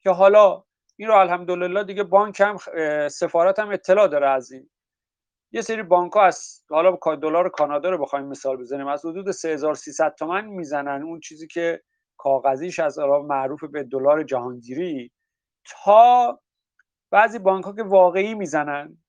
[0.00, 0.64] که حالا
[0.96, 2.56] این رو الحمدلله دیگه بانک هم
[3.08, 4.70] سفارت هم اطلاع داره از این.
[5.52, 10.14] یه سری بانک ها از حالا دلار کانادا رو بخوایم مثال بزنیم از حدود 3300
[10.14, 11.82] تومن می‌زنن اون چیزی که
[12.16, 15.12] کاغذیش از معروف به دلار جهانگیری
[15.64, 16.40] تا
[17.10, 19.03] بعضی بانک ها که واقعی می‌زنن.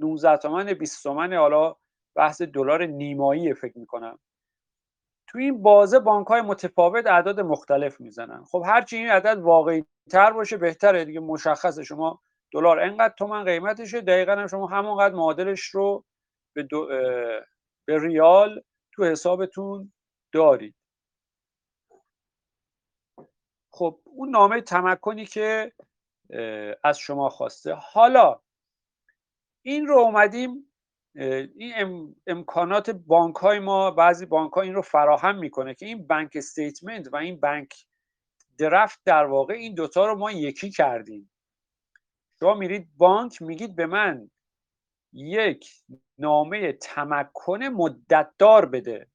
[0.00, 1.76] 19 تومن 20 تومن حالا
[2.14, 4.18] بحث دلار نیمایی فکر می‌کنم.
[5.26, 8.44] تو این بازه بانک های متفاوت اعداد مختلف می‌زنن.
[8.44, 11.84] خب هرچی این عدد واقعی تر باشه بهتره دیگه مشخصه.
[11.84, 12.20] شما
[12.52, 16.04] دلار انقدر تومن قیمتشه دقیقا هم شما همونقدر معادلش رو
[16.52, 16.68] به,
[17.84, 19.92] به ریال تو حسابتون
[20.32, 20.74] دارید.
[23.72, 25.72] خب اون نامه تمکنی که
[26.84, 27.74] از شما خواسته.
[27.74, 28.40] حالا
[29.62, 30.72] این رو اومدیم
[31.56, 36.30] این امکانات بانک های ما بعضی بانک ها این رو فراهم می‌کنه که این بانک
[36.34, 37.74] استیتمنت و این بانک
[38.58, 41.30] درفت در واقع این دوتا رو ما یکی کردیم.
[42.40, 44.30] شما میرید بانک میگید به من
[45.12, 45.70] یک
[46.18, 49.08] نامه تمکن مدتدار بده.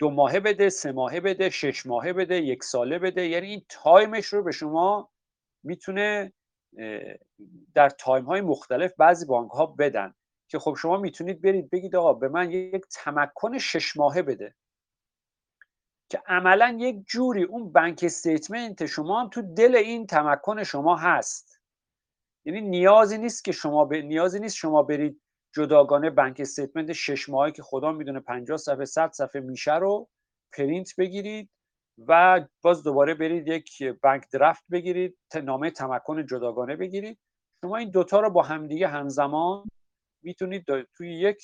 [0.00, 3.28] دو ماهه بده سه ماهه بده شش ماهه بده یک ساله بده.
[3.28, 5.10] یعنی این time ش رو به شما
[5.64, 6.32] می‌تونه
[7.74, 10.14] در time های مختلف بعضی بانک ها بدن
[10.48, 14.54] که خب شما می‌تونید برید بگید آقا به من یک تمکن شش ماهه بده.
[16.10, 21.60] که عملا یک جوری اون bank statement شما هم تو دل این تمکن شما هست.
[22.44, 23.94] یعنی نیازی نیست که شما ب...
[23.94, 25.20] نیازی نیست شما برید
[25.54, 30.08] جداگانه bank statement شش ماهه که خدا می‌دونه 50 صفحه 100 صفحه میشه رو
[30.52, 31.50] پرینت بگیرید.
[32.08, 37.18] و باز دوباره برید یک bank draft بگیرید نامه تمکن جداگانه بگیرید.
[37.60, 39.68] شما این دوتا رو با همدیگه همزمان
[40.22, 40.64] می‌تونید
[40.96, 41.42] توی یک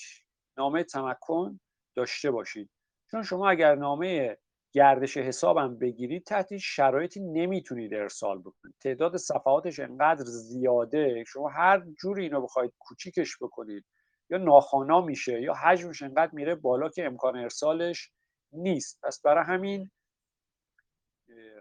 [0.59, 1.61] نامه تمکن
[1.97, 2.71] داشته باشید.
[3.11, 4.37] چون شما اگر نامه
[4.73, 8.75] گردش حسابم بگیرید تحت شرایطی نمی‌تونید ارسال بکنید.
[8.83, 13.85] تعداد صفحاتش انقدر زیاده شما هر جوری اینو بخواید کوچیکش بکنید
[14.31, 18.11] یا ناخوانا میشه یا حجمش انقدر میره بالا که امکان ارسالش
[18.53, 18.99] نیست.
[19.03, 19.91] پس برای همین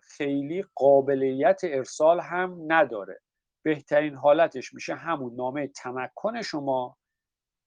[0.02, 3.22] خیلی قابلیت ارسال هم نداره.
[3.66, 6.98] بهترین حالتش میشه همون نامه تمکن شما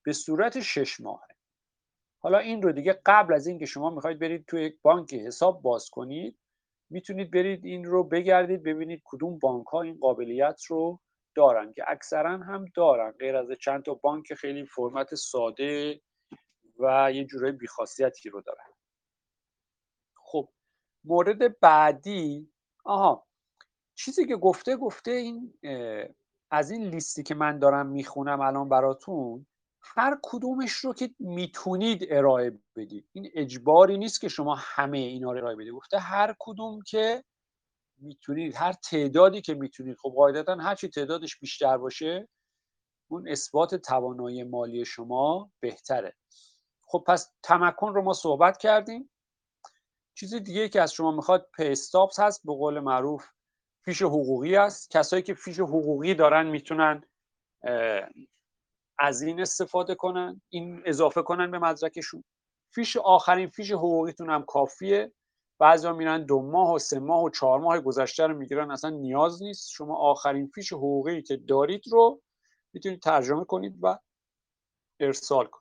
[0.05, 1.27] به صورت شش ماهه.
[2.21, 5.89] حالا این رو دیگه قبل از اینکه شما می‌خواید برید توی یک بانک حساب باز
[5.89, 6.39] کنید
[6.89, 10.99] می‌تونید برید این رو بگردید ببینید کدوم بانک ها این قابلیت رو
[11.35, 13.11] دارن که اکثرا هم دارن.
[13.11, 16.01] غیر از چند تا بانک خیلی فرمت ساده
[16.79, 18.68] و یه جورای بیخاصیتی رو دارن.
[21.09, 22.51] مورد بعدی
[22.85, 23.27] آها
[23.95, 25.53] چیزی که گفته گفته این
[26.51, 29.45] از این لیستی که من دارم می‌خونم الان براتون
[29.81, 33.09] هر کدومش رو که می‌تونید ارائه بدید.
[33.11, 35.73] این اجباری نیست که شما همه اینا رو ارائه بدید.
[35.73, 37.23] گفته هر کدوم که
[37.97, 39.97] می‌تونید هر تعدادی که می‌تونید.
[39.97, 42.27] خب قاعدتا هر چی تعدادش بیشتر باشه
[43.11, 46.15] اون اثبات توانایی مالی شما بهتره.
[46.87, 49.09] خب پس تمکن رو ما صحبت کردیم.
[50.19, 53.25] چیز دیگه که از شما می‌خواد پیستاپس هست به قول معروف
[53.85, 54.91] فیش حقوقی است.
[54.91, 57.03] کسایی که فیش حقوقی دارن می‌تونن
[58.99, 62.23] از این استفاده کنن این اضافه کنن به مدرکشون.
[62.73, 65.11] فیش آخرین فیش حقوقیتون هم کافیه.
[65.59, 69.43] بعضیا میرن دو ماه و سه ماه و چهار ماه گذشته رو می‌گیرن اصلا نیاز
[69.43, 69.69] نیست.
[69.69, 72.21] شما آخرین فیش حقوقی که دارید رو
[72.73, 73.99] می‌تونید ترجمه کنید و
[74.99, 75.58] ارسال کنید.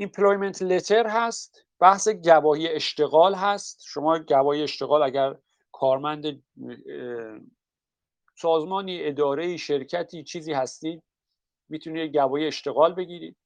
[0.00, 1.64] employment letter هست.
[1.80, 3.82] بحث گواهی اشتغال هست.
[3.86, 5.34] شما گواهی اشتغال اگر
[5.72, 6.42] کارمند
[8.36, 11.02] سازمانی اداره شرکتی چیزی هستید
[11.68, 13.36] می‌تونید گواهی اشتغال بگیرید.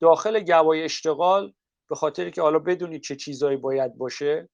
[0.00, 1.52] داخل گواهی اشتغال
[1.88, 4.48] به خاطر که حالا بدونید چه چیزایی باید باشه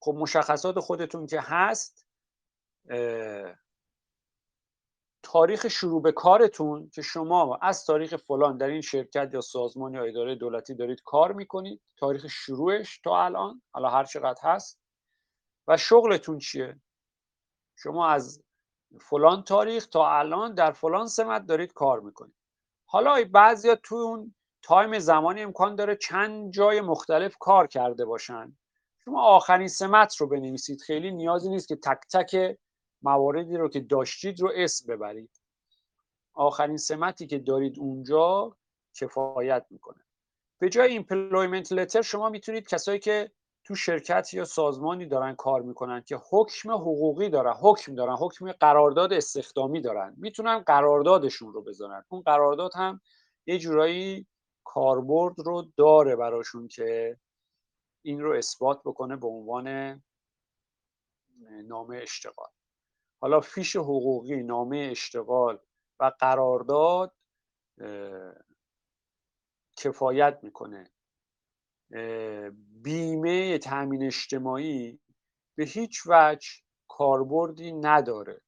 [0.00, 2.06] خب مشخصات خودتون که هست
[5.22, 10.04] تاریخ شروع به کارتون که شما از تاریخ فلان در این شرکت یا سازمان یا
[10.04, 14.80] اداره دولتی دارید کار می‌کنید تاریخ شروعش تا الان حالا هر چقدر هست
[15.68, 16.80] و شغلتون چیه؟
[17.76, 18.42] شما از
[19.00, 22.34] فلان تاریخ تا الان در فلان سمت دارید کار می‌کنید.
[22.86, 28.56] حالا بعضیا تو اون time زمانی امکان داره چند جای مختلف کار کرده باشن.
[29.04, 30.80] شما آخرین سمت رو بنویسید.
[30.80, 32.58] خیلی نیازی نیست که تک تک
[33.02, 35.30] مواردی رو که داشتید رو اسم ببرید.
[36.34, 38.56] آخرین سمتی که دارید اونجا
[38.94, 40.04] کفایت می‌کنه.
[40.58, 43.30] به جای employment letter شما می‌تونید کسایی که
[43.64, 49.12] تو شرکت یا سازمانی دارن کار می‌کنن که حکم حقوقی دارن حکم دارن حکم قرارداد
[49.12, 53.00] استخدامی دارن می‌تونن قراردادشون رو بذارن اون قرارداد هم
[53.46, 54.26] یه جورایی
[54.64, 57.16] کاربرد رو داره براشون که
[58.02, 60.02] این رو اثبات بکنه به عنوان
[61.64, 62.48] نامه اشتغال.
[63.20, 65.58] حالا فیش حقوقی نامه اشتغال
[66.00, 67.14] و قرارداد
[69.76, 70.90] کفایت می‌کنه.
[72.82, 75.00] بیمه تامین اجتماعی
[75.58, 76.48] به هیچ وجه
[76.88, 78.40] کاربردی نداره.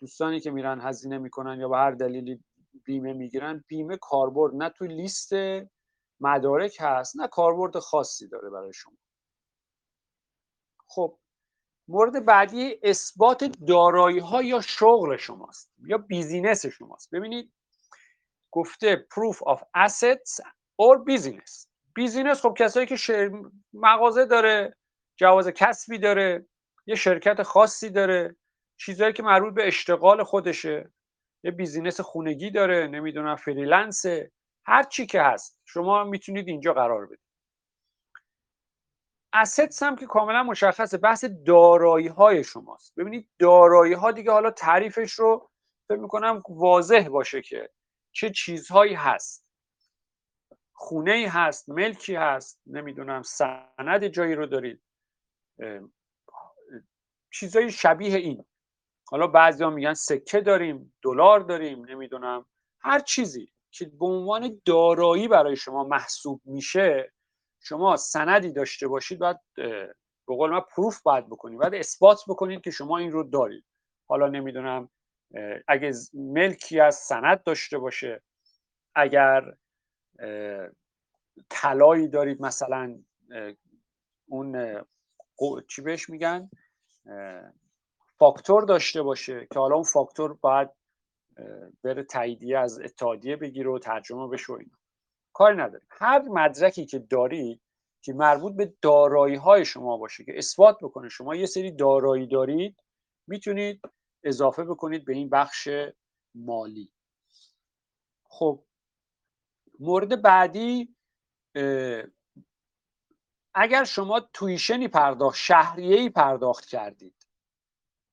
[0.00, 2.44] دوستانی که میرن هزینه می‌کنن یا به هر دلیلی
[2.84, 5.32] بیمه می‌گیرن بیمه کاربرد نه توی لیست
[6.20, 8.96] مدارک هست نه کاربرد خاصی داره برای شما.
[10.88, 11.18] خب
[11.90, 17.10] مورد بعدی اثبات دارایی ها یا شغل شماست یا business شماست.
[17.14, 17.52] ببینید
[18.50, 20.40] گفته proof of assets
[20.82, 21.66] or business.
[21.94, 23.30] business خب کسایی که شر...
[23.72, 24.76] مغازه داره
[25.16, 26.46] جواز کسبی داره
[26.86, 28.36] یه شرکت خاصی داره
[28.76, 30.92] چیزهایی که مربوط به اشتغال خودشه.
[31.44, 34.32] یه business خونگی داره نمی‌دونم freelance ه
[34.64, 35.58] هر چی که هست.
[35.64, 37.29] شما می‌تونید اینجا قرار بدید.
[39.32, 40.98] assets هم که کاملا مشخصه.
[40.98, 42.94] بحث دارایی های شماست.
[42.96, 45.50] ببینید دارایی ها دیگه حالا تعریفش رو
[45.88, 47.70] فکر می‌کنم واضح باشه که
[48.12, 49.46] چه چیزهایی هست.
[50.72, 54.82] خونه ای هست ملکی هست نمی‌دونم سند جایی رو دارید.
[57.32, 58.44] چیزهای شبیه این.
[59.10, 62.46] حالا بعضیا میگن سکه داریم دلار داریم نمی‌دونم
[62.80, 67.12] هر چیزی که به عنوان دارایی برای شما محسوب میشه
[67.60, 71.58] شما سندی داشته باشید باید به قول من پروف باید بکنید.
[71.58, 73.64] باید اثبات بکنید که شما این رو دارید.
[74.08, 74.88] حالا نمی‌دونم
[75.68, 78.22] اگه ملکی از سند داشته باشه
[78.94, 79.54] اگر
[81.50, 82.98] طلایی دارید مثلا
[84.28, 84.80] اون
[85.68, 86.50] چی بهش میگن؟
[88.18, 90.70] فاکتور داشته باشه که حالا اون فاکتور باید
[91.82, 94.52] بره تاییدیه از اتحادیه بگیره و ترجمه بشه
[95.40, 97.62] کاری نداریم هر مدرکی که دارید
[98.02, 102.76] که مربوط به دارایی های شما باشه که اثبات بکنه شما یه سری دارایی دارید
[103.26, 103.80] می‌تونید
[104.24, 105.68] اضافه بکنید به این بخش
[106.34, 106.92] مالی.
[108.24, 108.64] خب
[109.78, 110.96] مورد بعدی
[113.54, 117.26] اگر شما تویشنی پرداخت شهریه‌ای پرداخت کردید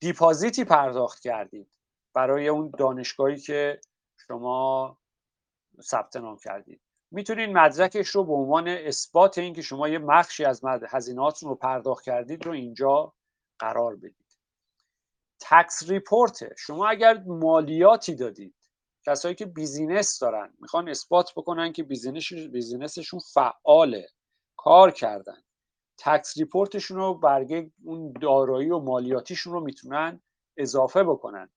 [0.02, 1.72] دیپازیتی پرداخت کردید
[2.13, 3.82] برای اون دانشگاهی که
[4.28, 4.98] شما
[5.82, 6.87] ثبت نام کردید.
[7.12, 12.46] می‌تونید مدرکش رو به عنوان اثبات اینکه شما یه مخشی از هزینهاتون رو پرداخت کردید
[12.46, 13.13] رو اینجا
[13.60, 14.38] قرار بدید.
[15.39, 18.56] tax report شما اگر مالیاتی دادید
[19.06, 24.10] کسایی که business دارن می‌خوان اثبات بکنن که business business شون فعاله
[24.58, 25.41] کار کردن.
[25.98, 30.22] tax report شون رو برگه اون دارایی و مالیاتیشون رو می‌تونن
[30.58, 31.50] اضافه بکنن.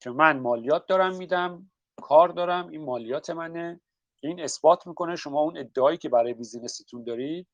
[0.00, 1.70] که من مالیات دارم میدم
[2.02, 3.80] کار دارم این مالیات منه.
[4.20, 7.46] این اثبات می‌کنه شما اون ادعایی که برای business تون دارید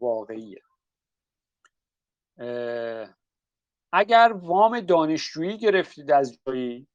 [0.00, 0.62] واقعیه.
[3.92, 6.86] اگر وام دانشجویی گرفتید از جایی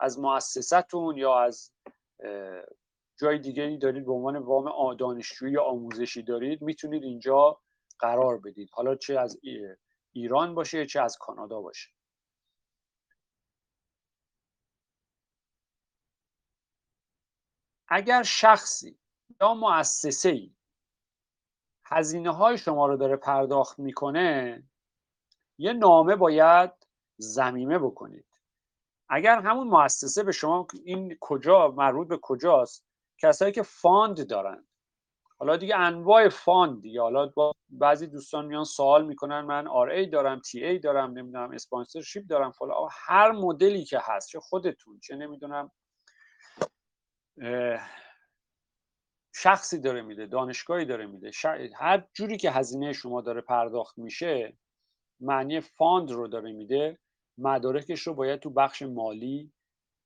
[0.00, 1.72] از مؤسستون یا از
[3.20, 7.60] جای دیگری دارید به عنوان وام دانشجویی یا آموزشی دارید می‌تونید اینجا
[7.98, 8.70] قرار بدید.
[8.72, 9.40] حالا چه از
[10.12, 11.90] ایران باشه چه از کانادا باشه.
[17.88, 18.98] اگر شخصی
[19.40, 20.54] یا مؤسسه ای
[21.84, 24.62] هزینه های شما رو داره پرداخت می‌کنه
[25.58, 26.70] یه نامه باید
[27.16, 28.26] ضمیمه بکنید.
[29.08, 32.84] اگر همون مؤسسه به شما این کجا مربوط به کجاست؟
[33.18, 34.68] کسایی که fund دارن.
[35.38, 37.00] حالا دیگه انواع fund دیگه.
[37.00, 37.32] حالا
[37.68, 43.32] بعضی دوستان میان سوال می‌کنن من RA دارم TA دارم نمی‌دونم sponsorship دارم فلا هر
[43.32, 45.70] مدلی که هست چه خودتون چه نمی‌دونم
[49.34, 51.30] شخصی داره میده دانشگاهی داره میده.
[51.76, 54.56] هر جوری که هزینه شما داره پرداخت میشه
[55.20, 56.98] معنی fund رو داره میده
[57.38, 59.52] مدارکش رو باید تو بخش مالی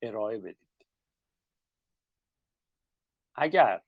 [0.01, 0.85] ارائه بدید.
[3.35, 3.81] اگر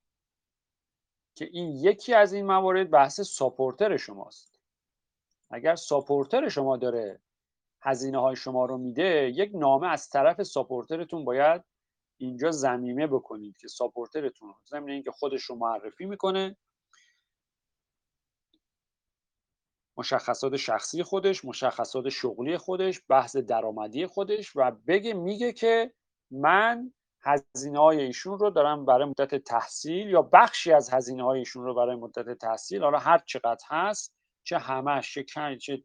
[1.35, 4.59] که این یکی از این موارد بحث supporter شماست
[5.49, 7.21] اگر supporter شما داره
[7.81, 11.63] هزینه های شما رو میده یک نامه از طرف supporter تون باید
[12.17, 16.57] اینجا زمیمه بکنید که ساپورترتون ضمن اینکه خودش رو معرفی می‌کنه.
[19.97, 25.93] مشخصات شخصی خودش مشخصات شغلی خودش بحث درآمدی خودش و بگه میگه که
[26.31, 31.63] من هزینه های ایشون رو دارم برای مدت تحصیل یا بخشی از هزینه های ایشون
[31.63, 35.83] رو برای مدت تحصیل حالا هر چقدر هست چه همش چه کم چه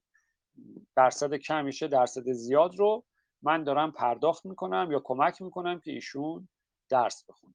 [0.96, 3.04] درصد کمی چه درصد زیاد رو
[3.42, 6.48] من دارم پرداخت می‌کنم یا کمک می‌کنم که ایشون
[6.90, 7.54] درس بخونه.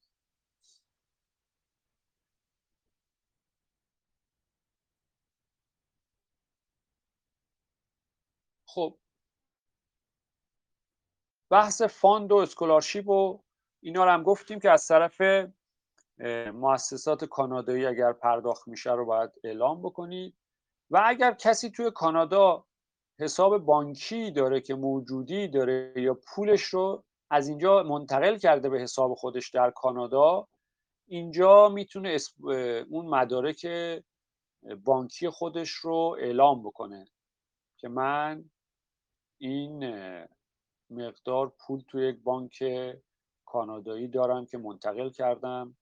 [8.68, 8.98] خب.
[11.52, 13.40] بحث fund و scholarship و
[13.82, 15.22] اینا رو هم گفتیم که از طرف
[16.54, 20.36] مؤسسات کانادایی اگر پرداخت میشه رو باید اعلام بکنید.
[20.92, 22.66] و اگر کسی توی کانادا
[23.20, 29.14] حساب بانکی داره که موجودی داره یا پولش رو از اینجا منتقل کرده به حساب
[29.14, 30.48] خودش در کانادا
[31.08, 32.18] اینجا می‌تونه
[32.90, 33.68] اون مدارک
[34.84, 37.08] بانکی خودش رو اعلام بکنه
[37.78, 38.50] که من
[39.38, 39.96] این
[40.90, 42.64] مقدار پول توی یک بانک
[43.46, 45.78] کانادایی دارم که منتقل کردم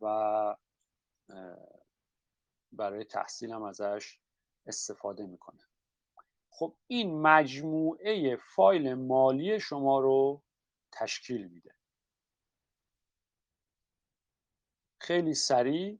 [0.00, 0.56] و
[2.72, 4.18] برای تحصیلم ازش
[4.66, 5.67] استفاده می‌کنه
[6.58, 10.42] خب این مجموعه فایل مالی شما رو
[10.92, 11.74] تشکیل میده.
[15.00, 15.98] خیلی سریع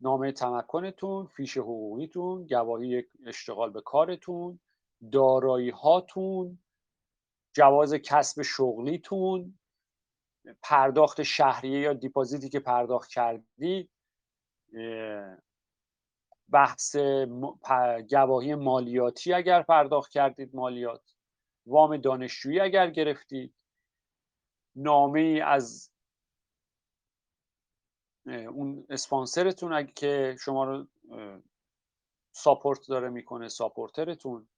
[0.00, 4.60] نامه تمکنتون فیش حقوقیتون گواهی اشتغال به کارتون
[5.12, 6.58] دارایی هاتون
[7.52, 9.58] جواز کسب شغلیتون
[10.62, 13.90] پرداخت شهریه یا دیپازیتی که پرداخت کردید
[16.52, 16.96] بحث
[18.10, 21.14] گواهی مالیاتی اگر پرداخت کردید مالیات.
[21.66, 23.54] وام دانشجویی اگر گرفتید.
[24.76, 25.90] نامه ای از
[28.26, 30.86] اون اسپانسرتون اگه که شما رو
[32.32, 34.48] ساپورت داره می‌کنه ساپورترتون.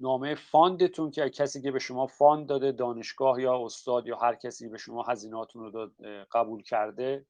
[0.00, 4.34] نامه fund تون که کسی که به شما fund داده دانشگاه یا استاد یا هر
[4.34, 5.90] کسی به شما هزینهاتون رو
[6.32, 7.26] قبول کرده.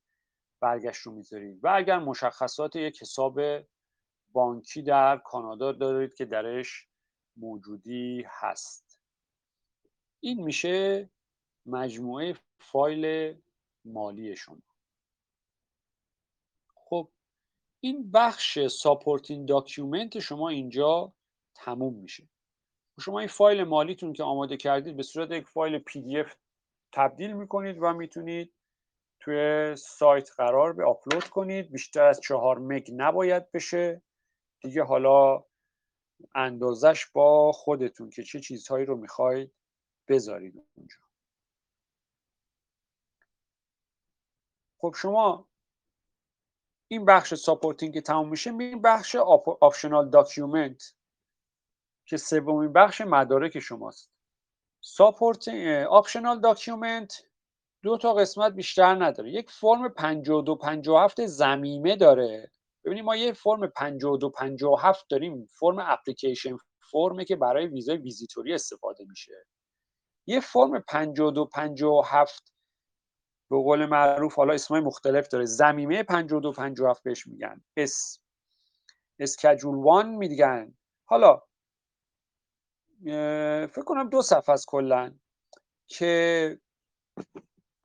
[0.62, 3.40] برگشت رو می‌ذارید و اگر مشخصات یک حساب
[4.32, 6.88] بانکی در کانادا دارید که درش
[7.36, 9.00] موجودی هست.
[10.20, 11.10] این میشه
[11.66, 13.34] مجموعه فایل
[13.84, 14.58] مالی شما.
[17.84, 21.12] این بخش supporting document شما اینجا
[21.54, 22.28] تموم میشه.
[23.00, 26.36] شما این فایل مالیتون که آماده کردید به صورت یک file PDF
[26.92, 28.52] تبدیل می‌کنید و می‌تونید
[29.24, 31.70] توی سایت قرار به آپلود کنید.
[31.72, 34.02] بیشتر از چهار مگ نباید بشه.
[34.60, 35.44] دیگه حالا
[36.34, 39.54] اندازش با خودتون که چه چیزهایی رو می‌خواید
[40.08, 40.96] بذارید اونجا.
[44.78, 45.48] خب شما
[46.88, 49.16] این بخش supporting که تموم میشه میریم بخش
[49.60, 50.94] optional document
[52.06, 54.12] که سومین بخش مدارک شماست.
[54.80, 55.48] support
[55.88, 57.24] optional document
[57.82, 59.30] دو تا قسمت بیشتر نداره.
[59.30, 62.50] یک فرم 52 57 ضمیمه داره.
[62.84, 65.46] ببینید ما یه فرم 52 57 داریم.
[65.46, 66.56] فرم application
[66.90, 69.46] form ه که برای ویزای ویزیتوری استفاده میشه.
[70.26, 72.52] یه فرم 52 57
[73.50, 75.44] به قول معروف حالا اسمای مختلف داره.
[75.44, 77.64] ضمیمه 52 57 بهش میگن.
[77.76, 78.18] اس.
[79.18, 80.74] schedule 1 میگن.
[81.04, 81.42] حالا
[83.66, 85.14] فکر کنم دو صفحه از کلا
[85.86, 86.58] که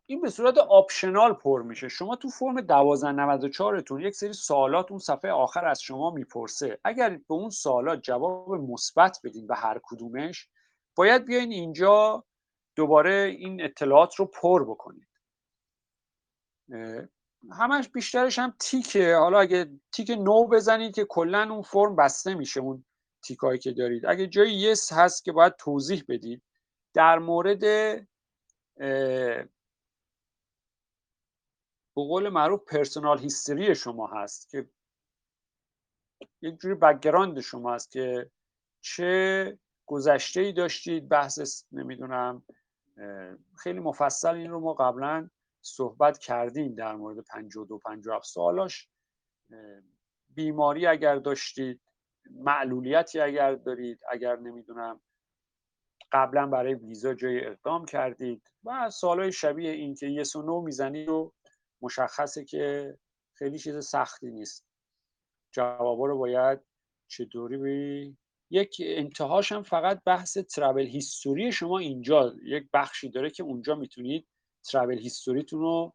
[0.10, 1.88] این به صورت optional پر میشه.
[1.88, 6.80] شما تو فرم 1294 تون یک سری سوالات اون صفحه آخر از شما می‌پرسه.
[6.84, 10.47] اگر به اون سوالات جواب مثبت بدین به هر کدومش
[10.95, 12.24] باید بیاین اینجا
[12.76, 15.08] دوباره این اطلاعات رو پر بکنید.
[17.51, 19.16] همش بیشترش هم تیکه.
[19.16, 22.86] حالا اگه تیک نو بزنید که کلا اون فرم بسته میشه اون
[23.24, 24.05] تیکایی که دارید.
[24.05, 26.41] اگه جای یس هست که باید توضیح بدید.
[26.93, 27.64] در مورد
[31.98, 34.70] به قول معروف پرسونال هیستری شما هست که
[36.41, 38.32] یک جوری background شما هست که
[38.82, 42.43] چه گذشته ای داشتید بحث نمی‌دونم
[43.58, 45.30] خیلی مفصل این رو ما قبلا
[45.62, 48.89] صحبت کردیم در مورد 52 57 سوالاش
[50.30, 51.82] بیماری اگر داشتید
[52.32, 55.02] معلولیتی اگر دارید اگر نمی‌دونم
[56.12, 61.10] قبلا برای ویزا جای اقدام کردید و سوالای شبیه این که yes و no می‌زنید
[61.10, 61.34] و
[61.82, 62.98] مشخصه که
[63.34, 64.66] خیلی چیز سختی نیست.
[65.52, 66.60] جوابا رو باید
[67.08, 68.18] چطوری بی
[68.50, 74.28] یک انتهاش هم فقط بحث ترابل هیستوری شما اینجا یک بخشی داره که اونجا می‌تونید
[74.64, 75.94] ترابل هیستوریتون رو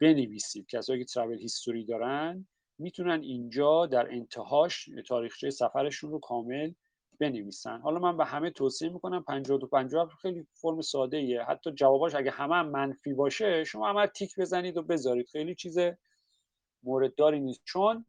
[0.00, 0.66] بنویسید.
[0.66, 6.72] کسایی که ترابل هیستوری دارن می‌تونن اینجا در انتهاش تاریخچه سفرشون رو کامل
[7.20, 7.80] بنویسن.
[7.80, 12.30] حالا من به همه توصیه می‌کنم 52 50 خیلی فرم ساده ایه حتی جواباش اگه
[12.30, 15.28] همه هم منفی باشه شما همه تیک بزنید و بذارید.
[15.28, 15.78] خیلی چیز
[16.82, 17.60] مورد داری نیست.
[17.64, 18.06] چون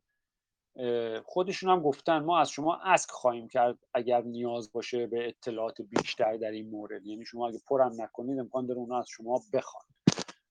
[1.25, 6.37] خودشون هم گفتن ما از شما ask خواهیم کرد اگر نیاز باشه به اطلاعات بیشتر
[6.37, 7.05] در این مورد.
[7.05, 9.83] یعنی شما اگه پرم نکنید امکان داره اونا از شما بخوان.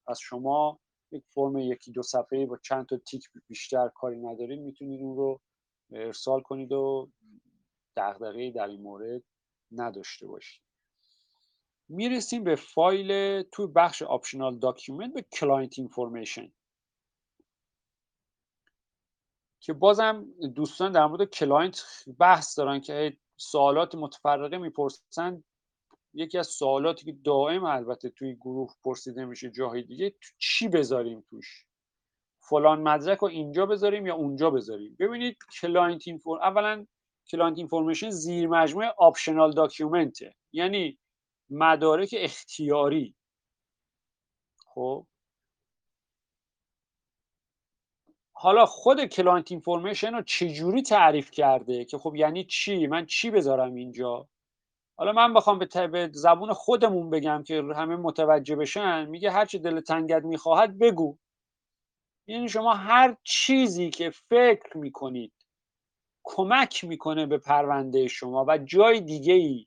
[0.07, 0.81] از شما
[1.13, 5.41] یک فرم یکی دو صفحه با چند تا تیک بیشتر کاری ندارید می‌تونید اون رو
[5.93, 7.09] ارسال کنید و
[7.99, 9.23] دغدغه در این مورد
[9.73, 10.63] نداشته باشید
[11.89, 16.53] می‌رسیم به فایل توی بخش optional document به client information
[19.61, 21.85] که بازم دوستان در مورد client
[22.19, 25.45] بحث دارن که سوالات متفرقه می‌پرسن.
[26.15, 31.25] یکی از سوالاتی که دائم البته توی گروه پرسیده میشه جاهای دیگه تو چی بذاریم
[31.31, 31.67] توش؟
[32.41, 36.87] فلان مدرک رو اینجا بذاریم یا اونجا بذاریم؟ ببینید client infor اولا
[37.31, 40.35] client information زیر مجموعه optional document ه.
[40.53, 40.99] یعنی
[41.51, 43.15] مدارک اختیاری.
[44.67, 45.07] خب.
[48.33, 53.75] حالا خود client information رو چجوری تعریف کرده؟ که خب یعنی چی؟ من چی بذارم
[53.75, 54.29] اینجا؟
[54.99, 59.07] حالا من بخوام به, زبون خودمون بگم که همه متوجه بشن.
[59.07, 61.19] میگه هر چی دل تنگت می‌خواهد بگو.
[62.27, 65.33] یعنی شما هر چیزی که فکر می‌کنید
[66.31, 69.67] کمک می‌کنه به پرونده شما و جای دیگه ای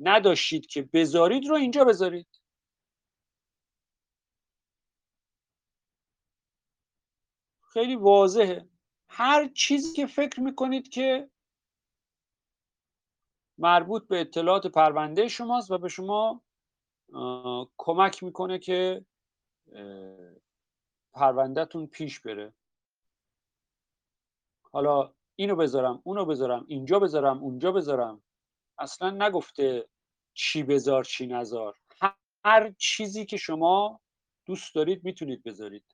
[0.00, 2.40] نداشتید که بذارید رو اینجا بذارید.
[7.72, 8.68] خیلی واضحه.
[9.08, 11.30] هر چیزی که فکر می‌کنید که
[13.58, 16.42] مربوط به اطلاعات پرونده شماست و به شما
[17.76, 19.04] کمک می‌کنه که
[21.14, 22.54] پروندهتون پیش بره.
[24.72, 28.22] حالا اینو بذارم اونو بذارم اینجا بذارم اونجا بذارم.
[28.78, 29.88] اصلا نگفته
[30.34, 31.76] چی بذار چی نذار.
[32.44, 34.00] هر چیزی که شما
[34.46, 35.84] دوست دارید می‌تونید بذارید.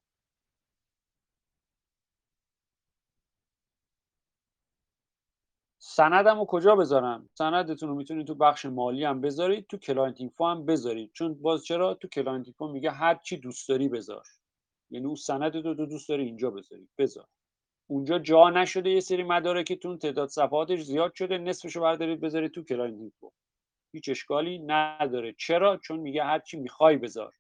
[5.78, 10.47] سندم رو کجا بذارم؟ سندتون رو می‌تونید تو بخش مالی هم بذارید تو client info
[10.47, 11.12] هم بذارید.
[11.12, 14.26] چون باز چرا؟ تو client info میگه هر چی دوست داری بذار.
[14.90, 16.90] یعنی اون سند رو دوست داری اینجا بذارید.
[16.99, 17.28] بذار.
[17.87, 22.99] اونجا جا نشده یه سری مدارکتون تعداد صفحاتش زیاد شده نصفشو بردارید بذارید تو client
[22.99, 23.33] info
[23.93, 25.35] هیچ اشکالی نداره.
[25.39, 27.35] چرا؟ چون میگه هر چی می‌خوای بذار.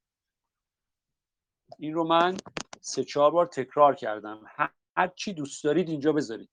[1.78, 2.36] این رو من
[2.80, 4.44] سه چهار بار تکرار کردم.
[4.96, 6.50] هر چی دوست دارید اینجا بذارید.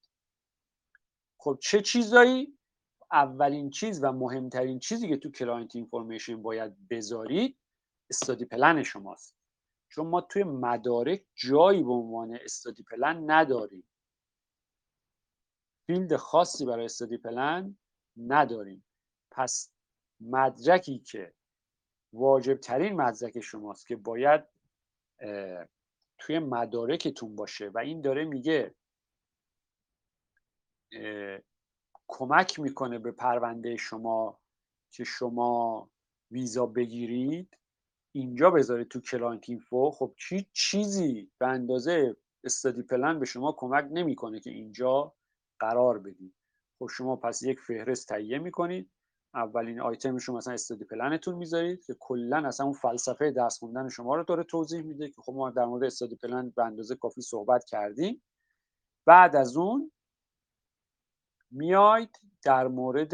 [1.38, 2.58] خب چه چیزایی؟
[3.12, 7.58] اولین چیز و مهمترین چیزی که تو client information باید بذارید
[8.10, 9.41] study plan شماست.
[9.92, 13.84] چون ما توی مدارک جایی به عنوان study plan نداریم.
[15.88, 17.78] field خاصی برای study plan
[18.18, 18.86] نداریم.
[19.32, 19.72] پس
[20.20, 21.34] مدرکی که
[22.14, 24.44] واجب ترین مدرک شماست که باید
[26.18, 28.76] توی مدارکتون باشه و این داره میگه
[32.08, 34.40] کمک می‌کنه به پرونده شما
[34.92, 35.90] که شما
[36.32, 37.58] ویزا بگیرید.
[38.12, 43.88] اینجا بذارید تو client info خب چی چیزی به اندازه study plan به شما کمک
[43.92, 45.16] نمی‌کنه که اینجا
[45.60, 46.36] قرار بدید
[46.80, 48.92] خب شما پس یک فهرست تهیه می‌کنید
[49.34, 53.90] اولین آیتمش رو مثلا study plan تون می‌ذارید که کلا اصلا اون فلسفه درس خوندن
[53.90, 57.22] شما رو داره توضیح میده که خب ما در مورد study plan به اندازه کافی
[57.22, 58.24] صحبت کردیم.
[59.06, 59.92] بعد از اون
[61.52, 63.14] میاید در مورد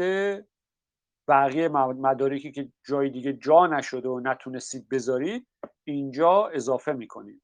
[1.28, 5.46] بقیه مدارکی که جای دیگه جا نشده و نتونستید بذارید
[5.84, 7.42] اینجا اضافه می‌کنید.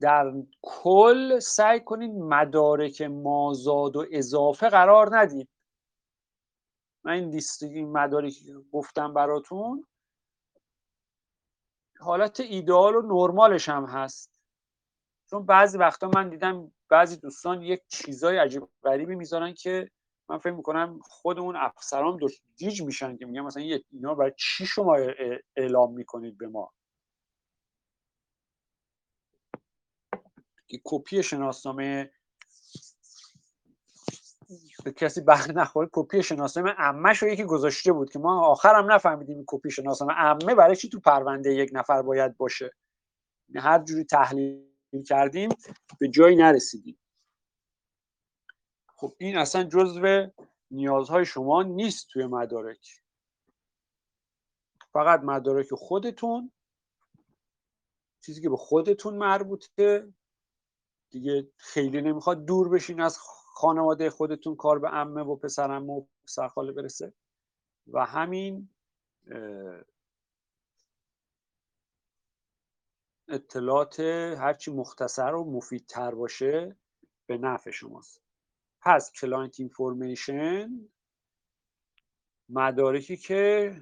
[0.00, 0.32] در
[0.62, 5.48] کل سعی کنید مدارک مازاد و اضافه قرار ندید.
[7.04, 9.86] من این لیست این مدارکی گفتم براتون
[12.00, 14.40] حالت ایدئال و نرمالش هم هست.
[15.30, 19.90] چون بعضی وقتا من دیدم بعضی دوستان یک چیزای عجیب غریبی می‌ذارن که
[20.28, 22.18] من فکر می‌کنم خود اون افسران
[22.56, 23.62] گیج میشن که میگن مثلا
[23.92, 24.96] اینا برای چی شما
[25.56, 26.72] اعلام می‌کنید به ما؟
[30.66, 32.10] که کپی شناسنامه
[34.84, 39.44] به کسی بر نخوره کپی شناسنامه عمه رو یکی گذاشته بود که ما آخرم نفهمیدیم
[39.46, 42.70] کپی شناسنامه عمه برای چی تو پرونده یک نفر باید باشه.
[43.56, 45.48] هر جوری تحلیل کردیم
[45.98, 46.98] به جایی نرسیدیم.
[48.96, 50.26] خب این اصلا جزو
[50.70, 53.02] نیازهای شما نیست توی مدارک.
[54.92, 56.52] فقط مدارک خودتون
[58.20, 60.12] چیزی که به خودتون مربوطه.
[61.10, 63.18] دیگه خیلی نمی‌خواد دور بشین از
[63.54, 67.12] خانواده خودتون کار به امه و پسرم و پسرخاله برسه.
[67.86, 68.68] و همین
[73.28, 76.76] اطلاعات هرچی مختصر و مفیدتر باشه
[77.26, 78.22] به نفع شماست.
[78.80, 80.90] پس client information
[82.48, 83.72] مدارکی که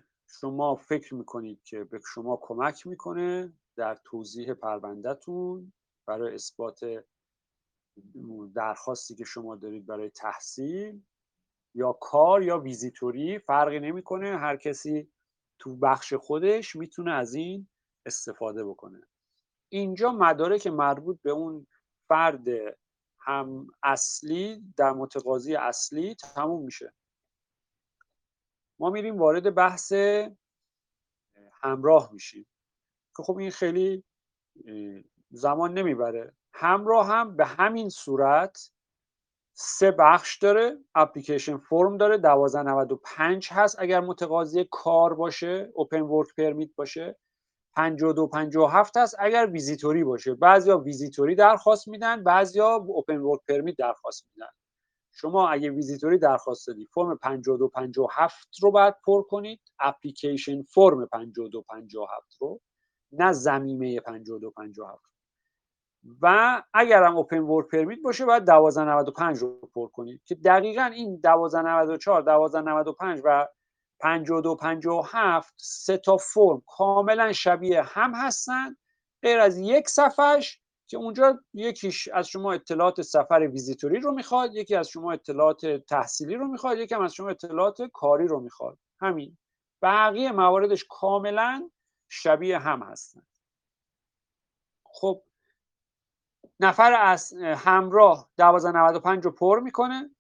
[0.41, 5.73] شما فکر می‌کنید که به شما کمک می‌کنه در توضیح پرونده‌تون
[6.07, 6.81] برای اثبات
[8.55, 11.03] درخواستی که شما دارید برای تحصیل
[11.75, 14.39] یا کار یا ویزیتوری فرقی نمی‌کنه.
[14.39, 15.13] هر کسی
[15.59, 17.69] تو بخش خودش می‌تونه از این
[18.07, 19.01] استفاده بکنه.
[19.73, 21.67] اینجا مدارک مربوط به اون
[22.09, 22.49] فرد
[23.21, 26.93] هم اصلی در متقاضی اصلی تموم میشه.
[28.79, 29.93] ما میریم وارد بحث
[31.53, 32.47] همراه میشیم.
[33.17, 34.05] که خب این خیلی
[35.31, 36.37] زمان نمی‌بره.
[36.55, 38.73] همراه هم به همین صورت
[39.55, 40.79] سه بخش داره.
[40.95, 42.15] اپلیکیشن فرم داره.
[42.15, 43.77] 1295 هست.
[43.79, 47.17] اگر متقاضی کار باشه اوپن ورک پرمیت باشه
[47.77, 54.27] 52 57 هست اگر ویزیتوری باشه بعضیا ویزیتوری درخواست میدن بعضیا open work permit درخواست
[54.35, 54.51] میدن.
[55.13, 59.61] شما اگه ویزیتوری درخواست دادی فرم 52 57 رو باید پر کنید.
[59.79, 62.61] application form 52 57 رو
[63.13, 65.03] نه ضمیمه 52 57
[66.23, 70.23] و اگر هم open work permit باشه باید 1295 رو پر کنید.
[70.25, 73.49] که دقیقا این 1294 1295 و
[74.03, 78.77] 52 57 سه تا فرم کاملا شبیه هم هستن.
[79.23, 84.77] غیر از یک صفحش که اونجا یکیش از شما اطلاعات سفر ویزیتوری رو می‌خواد یکی
[84.77, 88.79] از شما اطلاعات تحصیلی رو می‌خواد یکی از شما اطلاعات کاری رو می‌خواد.
[89.01, 89.39] همین.
[89.83, 91.71] بقیه مواردش کاملا
[92.09, 93.23] شبیه هم هستن.
[94.85, 95.23] خب
[96.61, 100.11] نفر از همراه 1295 رو پر می‌کنه.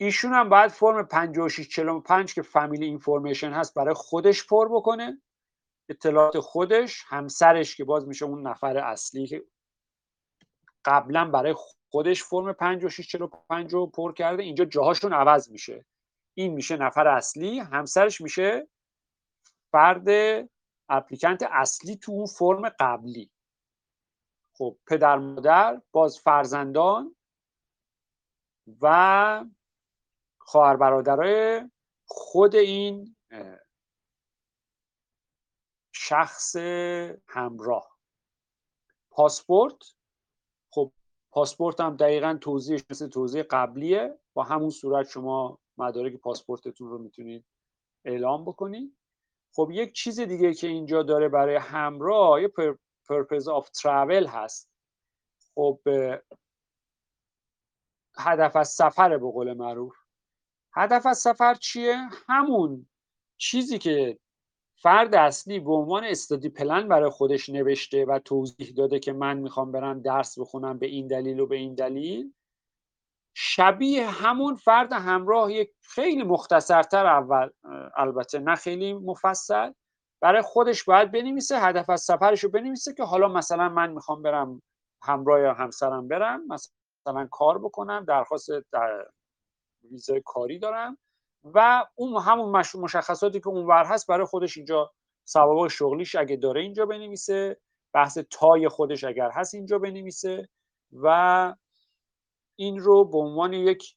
[0.00, 5.22] ایشون هم باید فرم 5645 که فامیلی اینفورمیشن هست برای خودش پر بکنه.
[5.88, 9.44] اطلاعات خودش همسرش که باز میشه اون نفر اصلی که
[10.84, 11.54] قبلا برای
[11.90, 15.86] خودش فرم 5645 رو پر کرده اینجا جاهاشون عوض میشه.
[16.34, 18.68] این میشه نفر اصلی همسرش میشه
[19.72, 20.08] فرد
[20.88, 23.30] اپلیکنت اصلی تو اون فرم قبلی.
[24.54, 27.16] خب پدر مادر باز فرزندان
[28.80, 29.44] و
[30.48, 31.70] خواهر برادرای
[32.06, 33.16] خود این
[35.92, 36.56] شخص
[37.26, 37.98] همراه.
[39.10, 39.76] پاسپورت
[40.70, 40.92] خب
[41.30, 44.18] پاسپورت هم دقیقا توضیحش مثل توضیح قبلیه.
[44.34, 47.44] با همون صورت شما مدارک پاسپورتتون رو می‌تونید
[48.04, 48.98] اعلام بکنید
[49.54, 52.52] خب یک چیز دیگه که اینجا داره برای همراه یه
[53.08, 54.70] purpose of travel هست.
[55.54, 55.80] خب
[58.18, 60.07] هدف از سفر به قول معروف.
[60.78, 61.96] هدف از سفر چیه؟
[62.28, 62.86] همون
[63.36, 64.18] چیزی که
[64.82, 69.72] فرد اصلی به عنوان استادی پلن برای خودش نوشته و توضیح داده که من می‌خوام
[69.72, 72.32] برم درس بخونم به این دلیل و به این دلیل
[73.34, 77.50] شبیه همون فرد همراه یک خیلی مختصرتر اول
[77.96, 79.72] البته نه خیلی مفصل
[80.22, 84.62] برای خودش باید بنویسه هدف از سفرش رو بنویسه که حالا مثلا من می‌خوام برم
[85.02, 89.06] همراه یا همسرم برم مثلا کار بکنم درخواست در
[89.90, 90.98] ویزای کاری دارم
[91.44, 94.92] و اون همون مشخصاتی که اونور هست برای خودش اینجا
[95.24, 97.60] سوابق شغلیش اگه داره اینجا بنویسه
[97.94, 100.48] بحث تای خودش اگر هست اینجا بنویسه
[100.92, 101.54] و
[102.56, 103.96] این رو به عنوان یک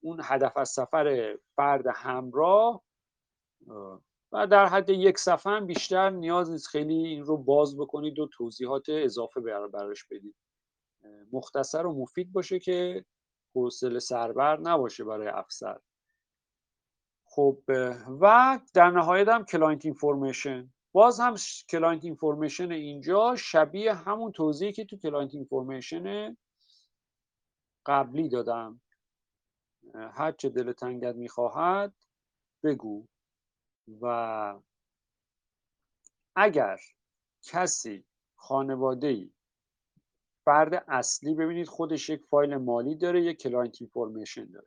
[0.00, 2.82] اون هدف از سفر فرد همراه
[4.32, 6.66] و در حد یک صفحه هم بیشتر نیاز نیست.
[6.66, 10.34] خیلی این رو باز بکنید و توضیحات اضافه براش بدید.
[11.32, 13.04] مختصر و مفید باشه که
[13.64, 15.80] حوصله سربر نباشه برای افسر.
[17.24, 17.62] خب
[18.20, 21.34] و در نهایت هم client information باز هم
[21.68, 26.36] client information اینجا شبیه همون توضیحی که تو client information
[27.86, 28.80] قبلی دادم.
[29.94, 31.94] هر چه دل تنگت می‌خواهد
[32.62, 33.06] بگو.
[34.00, 34.54] و
[36.36, 36.80] اگر
[37.42, 38.04] کسی
[38.36, 39.32] خانواده ای
[40.48, 44.66] فرد اصلی ببینید خودش یک فایل مالی داره یک client information داره.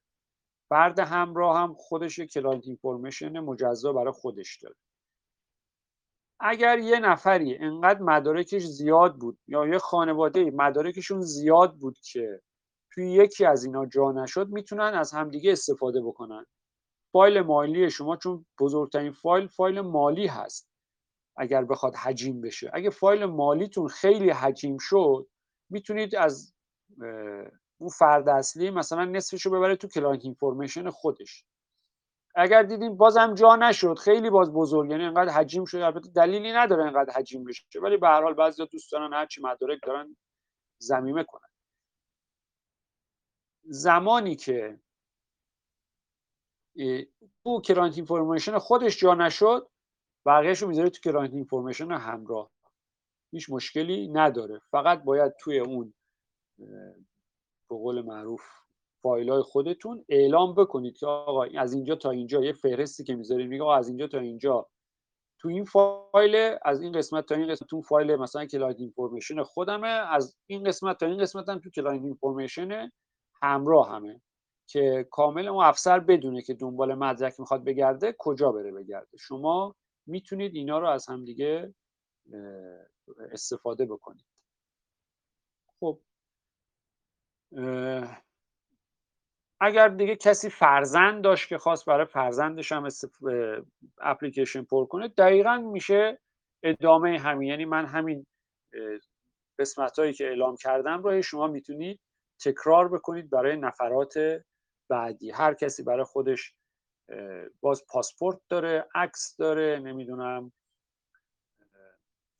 [0.69, 4.75] فرد همراه هم خودش یک client information مجزا برای خودش داره.
[6.39, 12.41] اگر یه نفری انقدر مدارکش زیاد بود یا یه خانواده مدارکشون زیاد بود که
[12.93, 16.45] توی یکی از اینا جا نشد می‌تونن از همدیگه استفاده بکنن.
[17.11, 20.69] فایل مالی شما چون بزرگترین فایل فایل مالی هست
[21.37, 22.71] اگر بخواد حجیم بشه.
[22.73, 25.27] اگه فایل مالیتون خیلی حجیم شد
[25.71, 26.53] می‌تونید از
[27.77, 31.45] اون فرد اصلی مثلا نصفش رو ببره تو client information خودش.
[32.35, 36.83] اگر دیدیم بازم جا نشد خیلی باز بزرگ یعنی انقدر حجیم شده البته دلیلی نداره
[36.83, 40.17] انقدر حجیم بشه ولی به هر حال بعضیا دوست دارن هرچی مدارک دارن
[40.77, 41.49] ضمیمه کنن.
[43.63, 44.79] زمانی که
[47.43, 49.69] تو client information خودش جا نشد
[50.25, 52.51] بقیه‌ش رو می‌ذاره تو client information همراه.
[53.31, 54.61] هیچ مشکلی نداره.
[54.71, 55.93] فقط باید توی اون
[57.69, 58.41] به قول معروف
[59.01, 63.49] فایل های خودتون اعلام بکنید که آقا از اینجا تا اینجا یه فهرستی که می‌ذارید
[63.49, 64.67] میگه آقا از اینجا تا اینجا.
[65.39, 69.87] تو این فایل از این قسمت تا این قسمت تو فایل مثلا client information خودمه
[69.87, 72.91] از این قسمت تا این قسمت هم تو client information
[73.41, 74.21] همراه همه.
[74.67, 79.17] که کامل اون افسر بدونه که دنبال مدرک می‌خواد بگرده کجا بره بگرده.
[79.17, 79.75] شما
[80.07, 81.73] می‌تونید اینا رو از همدیگه
[83.31, 84.25] استفاده بکنید.
[85.79, 85.99] خب
[89.63, 92.87] اگر دیگه کسی فرزند داشت که خواست برای فرزندش هم
[93.97, 96.19] اپلیکیشن پر کنه دقیقا میشه
[96.63, 97.49] ادامه همین.
[97.49, 98.25] یعنی من همین
[99.59, 101.99] قسمت هایی که اعلام کردم رو شما می‌تونید
[102.41, 104.43] تکرار بکنید برای نفرات
[104.89, 105.31] بعدی.
[105.31, 106.53] هر کسی برای خودش
[107.61, 110.51] باز پاسپورت داره عکس داره نمی‌دونم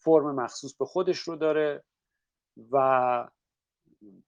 [0.03, 1.83] فرم مخصوص به خودش رو داره
[2.71, 3.27] و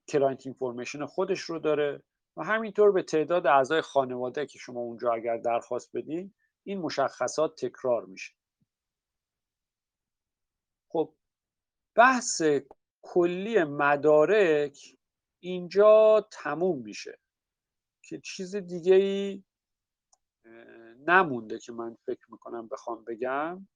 [0.08, 2.04] client information خودش رو داره
[2.38, 8.06] و همینطور به تعداد اعضای خانواده که شما اونجا اگر درخواست بدین این مشخصات تکرار
[8.06, 8.34] میشه.
[10.90, 11.16] خب
[11.96, 12.42] بحث
[13.02, 14.98] کلی مدارک
[15.40, 17.20] اینجا تموم میشه
[18.04, 19.44] که چیز دیگه ای
[21.08, 23.68] نمونده که من فکر می‌کنم بخوام بگم.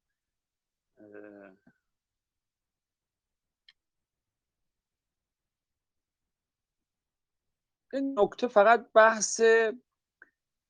[7.94, 9.42] این نکته فقط بحث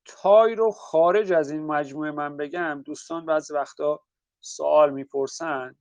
[0.04, 2.82] تای رو خارج از این مجموعه من بگم.
[2.84, 4.00] دوستان بعضی وقتا
[4.40, 5.76] سوال می‌پرسن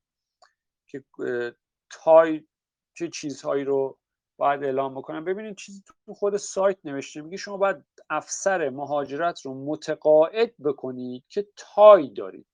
[0.88, 1.03] که
[1.89, 2.47] تای
[2.97, 3.97] چه چیزهایی رو
[4.38, 9.65] باید اعلام بکنم؟ ببینید چیزی تو خود سایت نوشته میگه شما باید افسر مهاجرت رو
[9.65, 12.47] متقاعد بکنید که تای دارید.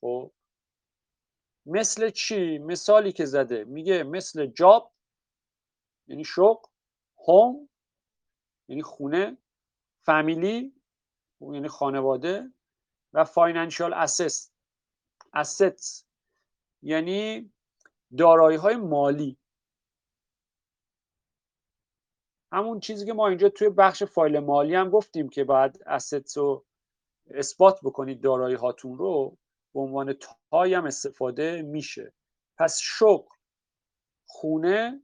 [0.00, 0.32] خب؟
[1.66, 3.64] مثل چی؟ مثالی که زده.
[3.64, 4.92] میگه مثل جاب
[6.06, 6.68] یعنی شغل
[7.28, 7.68] هوم
[8.68, 9.38] یعنی خونه
[10.04, 10.74] فامیلی
[11.40, 12.52] یعنی خانواده
[13.12, 14.54] و financial asset
[15.34, 16.06] asset
[16.82, 17.52] یعنی
[18.18, 19.38] دارایی های مالی.
[22.52, 26.64] همون چیزی که ما اینجا توی بخش فایل مالی هم گفتیم که باید asset رو
[27.30, 29.38] اثبات بکنید دارایی هاتون رو
[29.74, 30.16] به عنوان
[30.50, 32.12] tie هم استفاده میشه.
[32.58, 33.34] پس شغل
[34.26, 35.02] خونه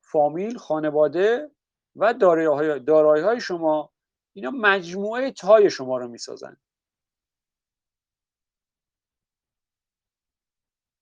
[0.00, 1.50] فامیل خانواده
[1.96, 3.92] و دارایی های شما
[4.32, 6.56] اینا مجموعه تای شما رو می‌سازن.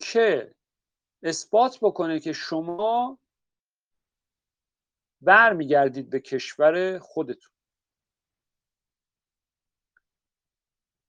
[0.01, 0.55] که
[1.23, 3.19] اثبات بکنه که شما
[5.21, 7.53] برمیگردید به کشور خودتون.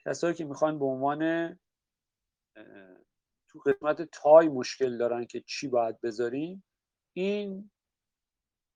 [0.06, 1.60] کسایی که می‌خوان به عنوان
[3.48, 6.64] تو قسمت تای مشکل دارن که چی باید بذاریم
[7.14, 7.72] این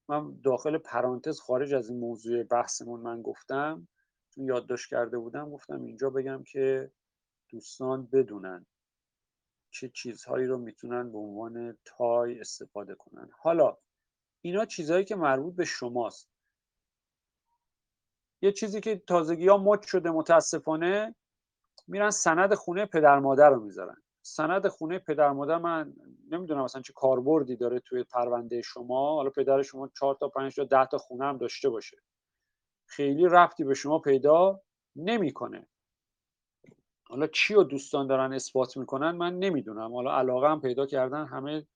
[0.10, 3.88] من داخل پرانتز خارج از این موضوع بحثمون من گفتم
[4.30, 6.92] چون یادداشت کرده بودم گفتم اینجا بگم که
[7.50, 8.66] دوستان بدونن
[9.72, 13.30] چه چیزهایی رو می‌تونن به عنوان تای استفاده کنن.
[13.40, 13.78] حالا
[14.42, 16.30] اینا چیزهایی که مربوط به شماست.
[18.42, 21.16] یه چیزی که تازگی ها مد شده متاسفانه
[21.88, 24.04] میرن سند خونه پدر مادر رو می‌ذارن.
[24.28, 25.94] سند خونه پدر مادر من
[26.32, 29.16] نمی‌دونم مثلا چه کاربردی داره توی پرونده شما.
[29.16, 31.98] حالا پدر شما چهار تا پنج تا ده تا خونه هم داشته باشه.
[32.86, 34.62] خیلی رفتی به شما پیدا
[34.96, 35.68] نمی‌کنه.
[37.08, 39.94] حالا چی رو دوستان دارن اثبات می‌کنن من نمی‌دونم.
[39.94, 41.68] حالا علاقه هم پیدا کردن همه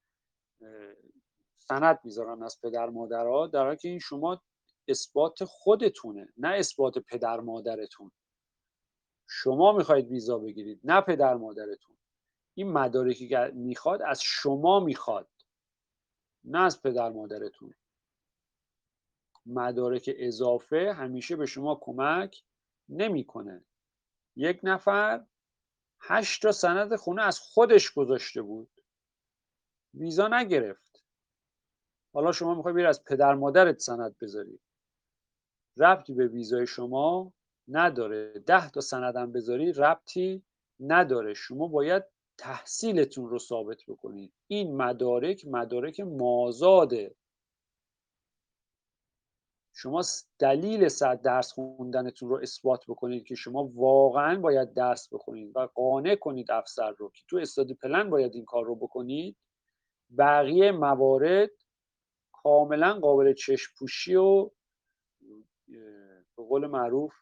[1.58, 4.42] سند می‌ذارن از پدر مادرها در حالی که این شما
[4.88, 8.12] اثبات خودتونه نه اثبات پدر مادرتون.
[9.28, 11.96] شما می‌خواید ویزا بگیرید نه پدر مادرتون.
[12.60, 15.30] این مدارکی که می‌خواد از شما می‌خواد
[16.44, 17.74] نه از پدر مادرتون.
[19.46, 22.44] مدارک اضافه همیشه به شما کمک
[22.90, 23.66] نمی‌کنه.
[24.36, 25.26] یک نفر
[26.02, 28.72] هشت تا سند خونه از خودش گذاشته بود.
[29.94, 31.04] ویزا نگرفت.
[32.14, 34.60] حالا شما می‌خوای بری از پدر مادرت سند بذاری.
[35.78, 37.34] ربطی به ویزای شما
[37.68, 38.40] نداره.
[38.40, 40.44] ده تا سندم بذاری ربطی
[40.80, 41.34] نداره.
[41.34, 44.34] شما باید تحصیلتون رو ثابت بکنید.
[44.48, 47.16] این مدارک مدارک مازاده.
[49.74, 50.02] شما
[50.40, 56.16] دلیل صد درس خوندنتون رو اثبات بکنید که شما واقعا باید درس بخونید و قانع
[56.16, 59.38] کنید افسر رو که تو استادی پلن باید این کار رو بکنید.
[60.18, 61.50] بقیه موارد
[62.32, 64.50] کاملا قابل چشم پوشی و
[66.38, 67.14] به قول معروف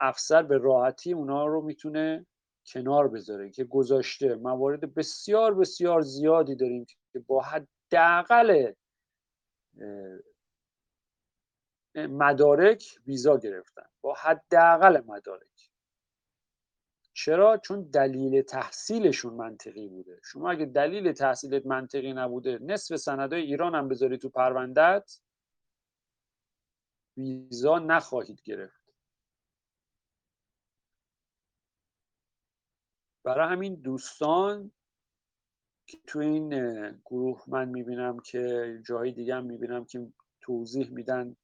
[0.00, 2.26] افسر به راحتی اونا رو می‌تونه
[2.66, 4.34] کنار بذاره که گذاشته.
[4.34, 8.72] موارد بسیار بسیار زیادی داریم که با حداقل
[11.94, 13.86] مدارک ویزا گرفتن.
[14.00, 15.70] با حداقل مدارک.
[17.14, 20.20] چرا؟ چون دلیل تحصیلشون منطقی بوده.
[20.24, 25.20] شما اگه دلیل تحصیلت منطقی نبوده نصف سندهای ایران هم بذاری تو پروندت
[27.16, 28.81] ویزا نخواهید گرفت.
[33.24, 34.72] برای همین دوستان
[35.86, 36.50] که تو این
[37.04, 41.36] گروه من می‌بینم که جایی دیگه هم می‌بینم که توضیح میدن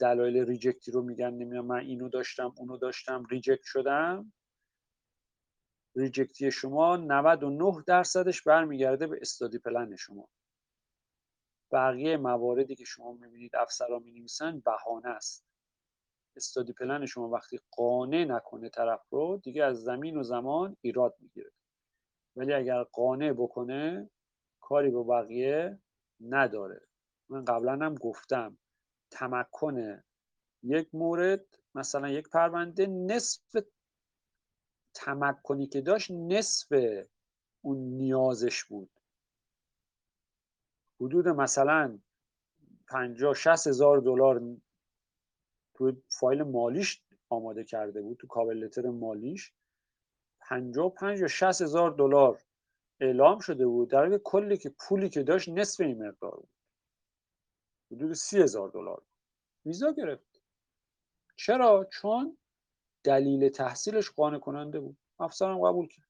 [0.00, 4.32] دلایل reject ی رو میگن نمی‌دونم من اینو داشتم اونو داشتم reject شدم.
[5.96, 10.28] reject ی شما 99 درصدش برمیگرده به study plan شما.
[11.72, 15.47] بقیه مواردی که شما می‌بینید افسرا می نویسن بهانه است.
[16.36, 21.50] استادی پلن شما وقتی قانع نکنه طرف رو دیگه از زمین و زمان ایراد می‌گیره.
[22.36, 24.10] ولی اگر قانع بکنه
[24.60, 25.78] کاری با بقیه
[26.20, 26.80] نداره.
[27.28, 28.58] من قبلا هم گفتم
[29.10, 30.02] تمکن
[30.62, 33.56] یک مورد مثلا یک پرونده نصف
[34.94, 36.72] تمکنی که داشت نصف
[37.60, 38.90] اون نیازش بود.
[41.00, 41.98] حدود مثلا
[42.88, 44.42] 50 60 هزار دلار
[45.78, 49.52] تو فایل مالیش آماده کرده بود تو کابل لتر مالیش.
[50.40, 52.42] 55 یا 60 هزار دلار
[53.00, 53.90] اعلام شده بود.
[53.90, 56.50] در حالی کلی که پولی که داشت نصف این مقدار بود.
[57.92, 59.02] حدود سی هزار دلار.
[59.66, 60.42] ویزا گرفت.
[61.36, 62.38] چرا؟ چون
[63.04, 64.98] دلیل تحصیلش قانع کننده بود.
[65.20, 66.07] افسرم قبول کرد.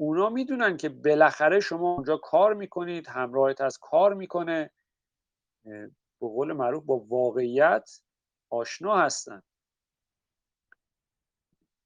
[0.00, 4.70] اونا می‌دونن که بالاخره شما اونجا کار می‌کنید همراهت از کار می‌کنه.
[5.64, 5.90] به
[6.20, 8.00] قول معروف با واقعیت
[8.50, 9.42] آشنا هستن.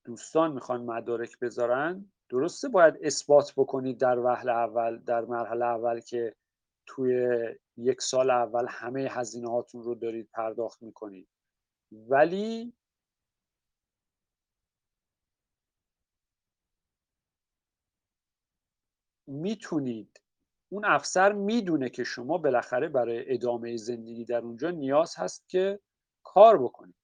[0.05, 2.13] دوستان می‌خوان مدارک بذارن.
[2.29, 6.35] درسته باید اثبات بکنید در وهله اول در مرحله اول که
[6.87, 7.39] توی
[7.77, 11.29] یک سال اول همه هزینه هاتون رو دارید پرداخت می‌کنید.
[11.93, 12.73] ولی
[19.27, 20.21] می‌تونید.
[20.69, 25.81] اون افسر می‌دونه که شما بالاخره برای ادامه زندگی در اونجا نیاز هست که
[26.23, 26.95] کار بکنید.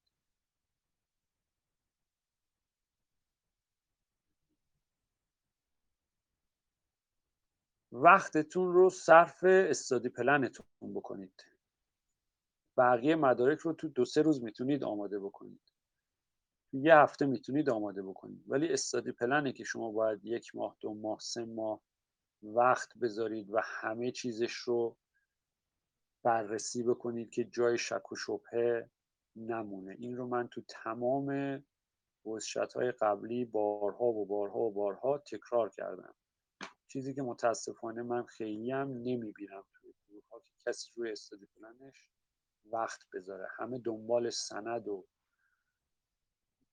[7.92, 11.44] وقتتون رو صرف استادی پلنتون بکنید.
[12.76, 15.60] بقیه مدارک رو تو دو سه روز می‌تونید آماده بکنید.
[16.72, 18.44] یه هفته می‌تونید آماده بکنید.
[18.48, 21.80] ولی استادی پلنه که شما باید یک ماه دو ماه سه ماه
[22.42, 24.96] وقت بذارید و همه چیزش رو
[26.22, 28.90] بررسی بکنید که جای شک و شبهه
[29.36, 29.96] نمونه.
[29.98, 31.62] این رو من تو تمام
[32.26, 36.14] وزشت های قبلی بارها و بارها و بارها تکرار کردم.
[36.88, 42.10] چیزی که متاسفانه من خیلی هم نمی‌بینم توی گروه ها که کسی روی استادی پلنش
[42.64, 43.48] وقت بذاره.
[43.58, 45.06] همه دنبال سند و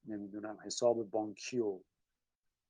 [0.05, 1.79] نمی‌دونم حساب بانکی و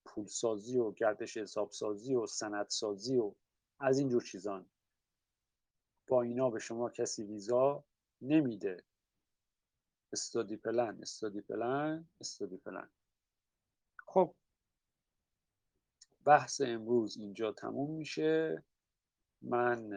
[0.07, 3.35] پولسازی و گردش حسابسازی و سندسازی و
[3.79, 4.69] از اینجور چیزان.
[6.07, 7.83] با اینا به شما کسی ویزا
[8.21, 8.83] نمیده.
[10.13, 12.89] استادی پلن استادی پلن استادی پلن.
[14.07, 14.35] خب
[16.25, 18.63] بحث امروز اینجا تموم میشه.
[19.41, 19.93] من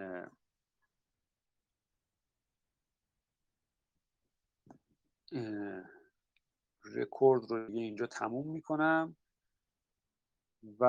[6.85, 9.17] رکورد رو اینجا تموم می‌کنم.
[10.81, 10.85] و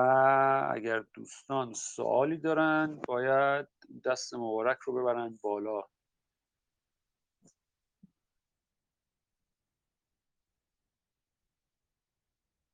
[0.74, 3.68] اگر دوستان سوالی دارن باید
[4.04, 5.82] دست مبارک رو ببرن بالا.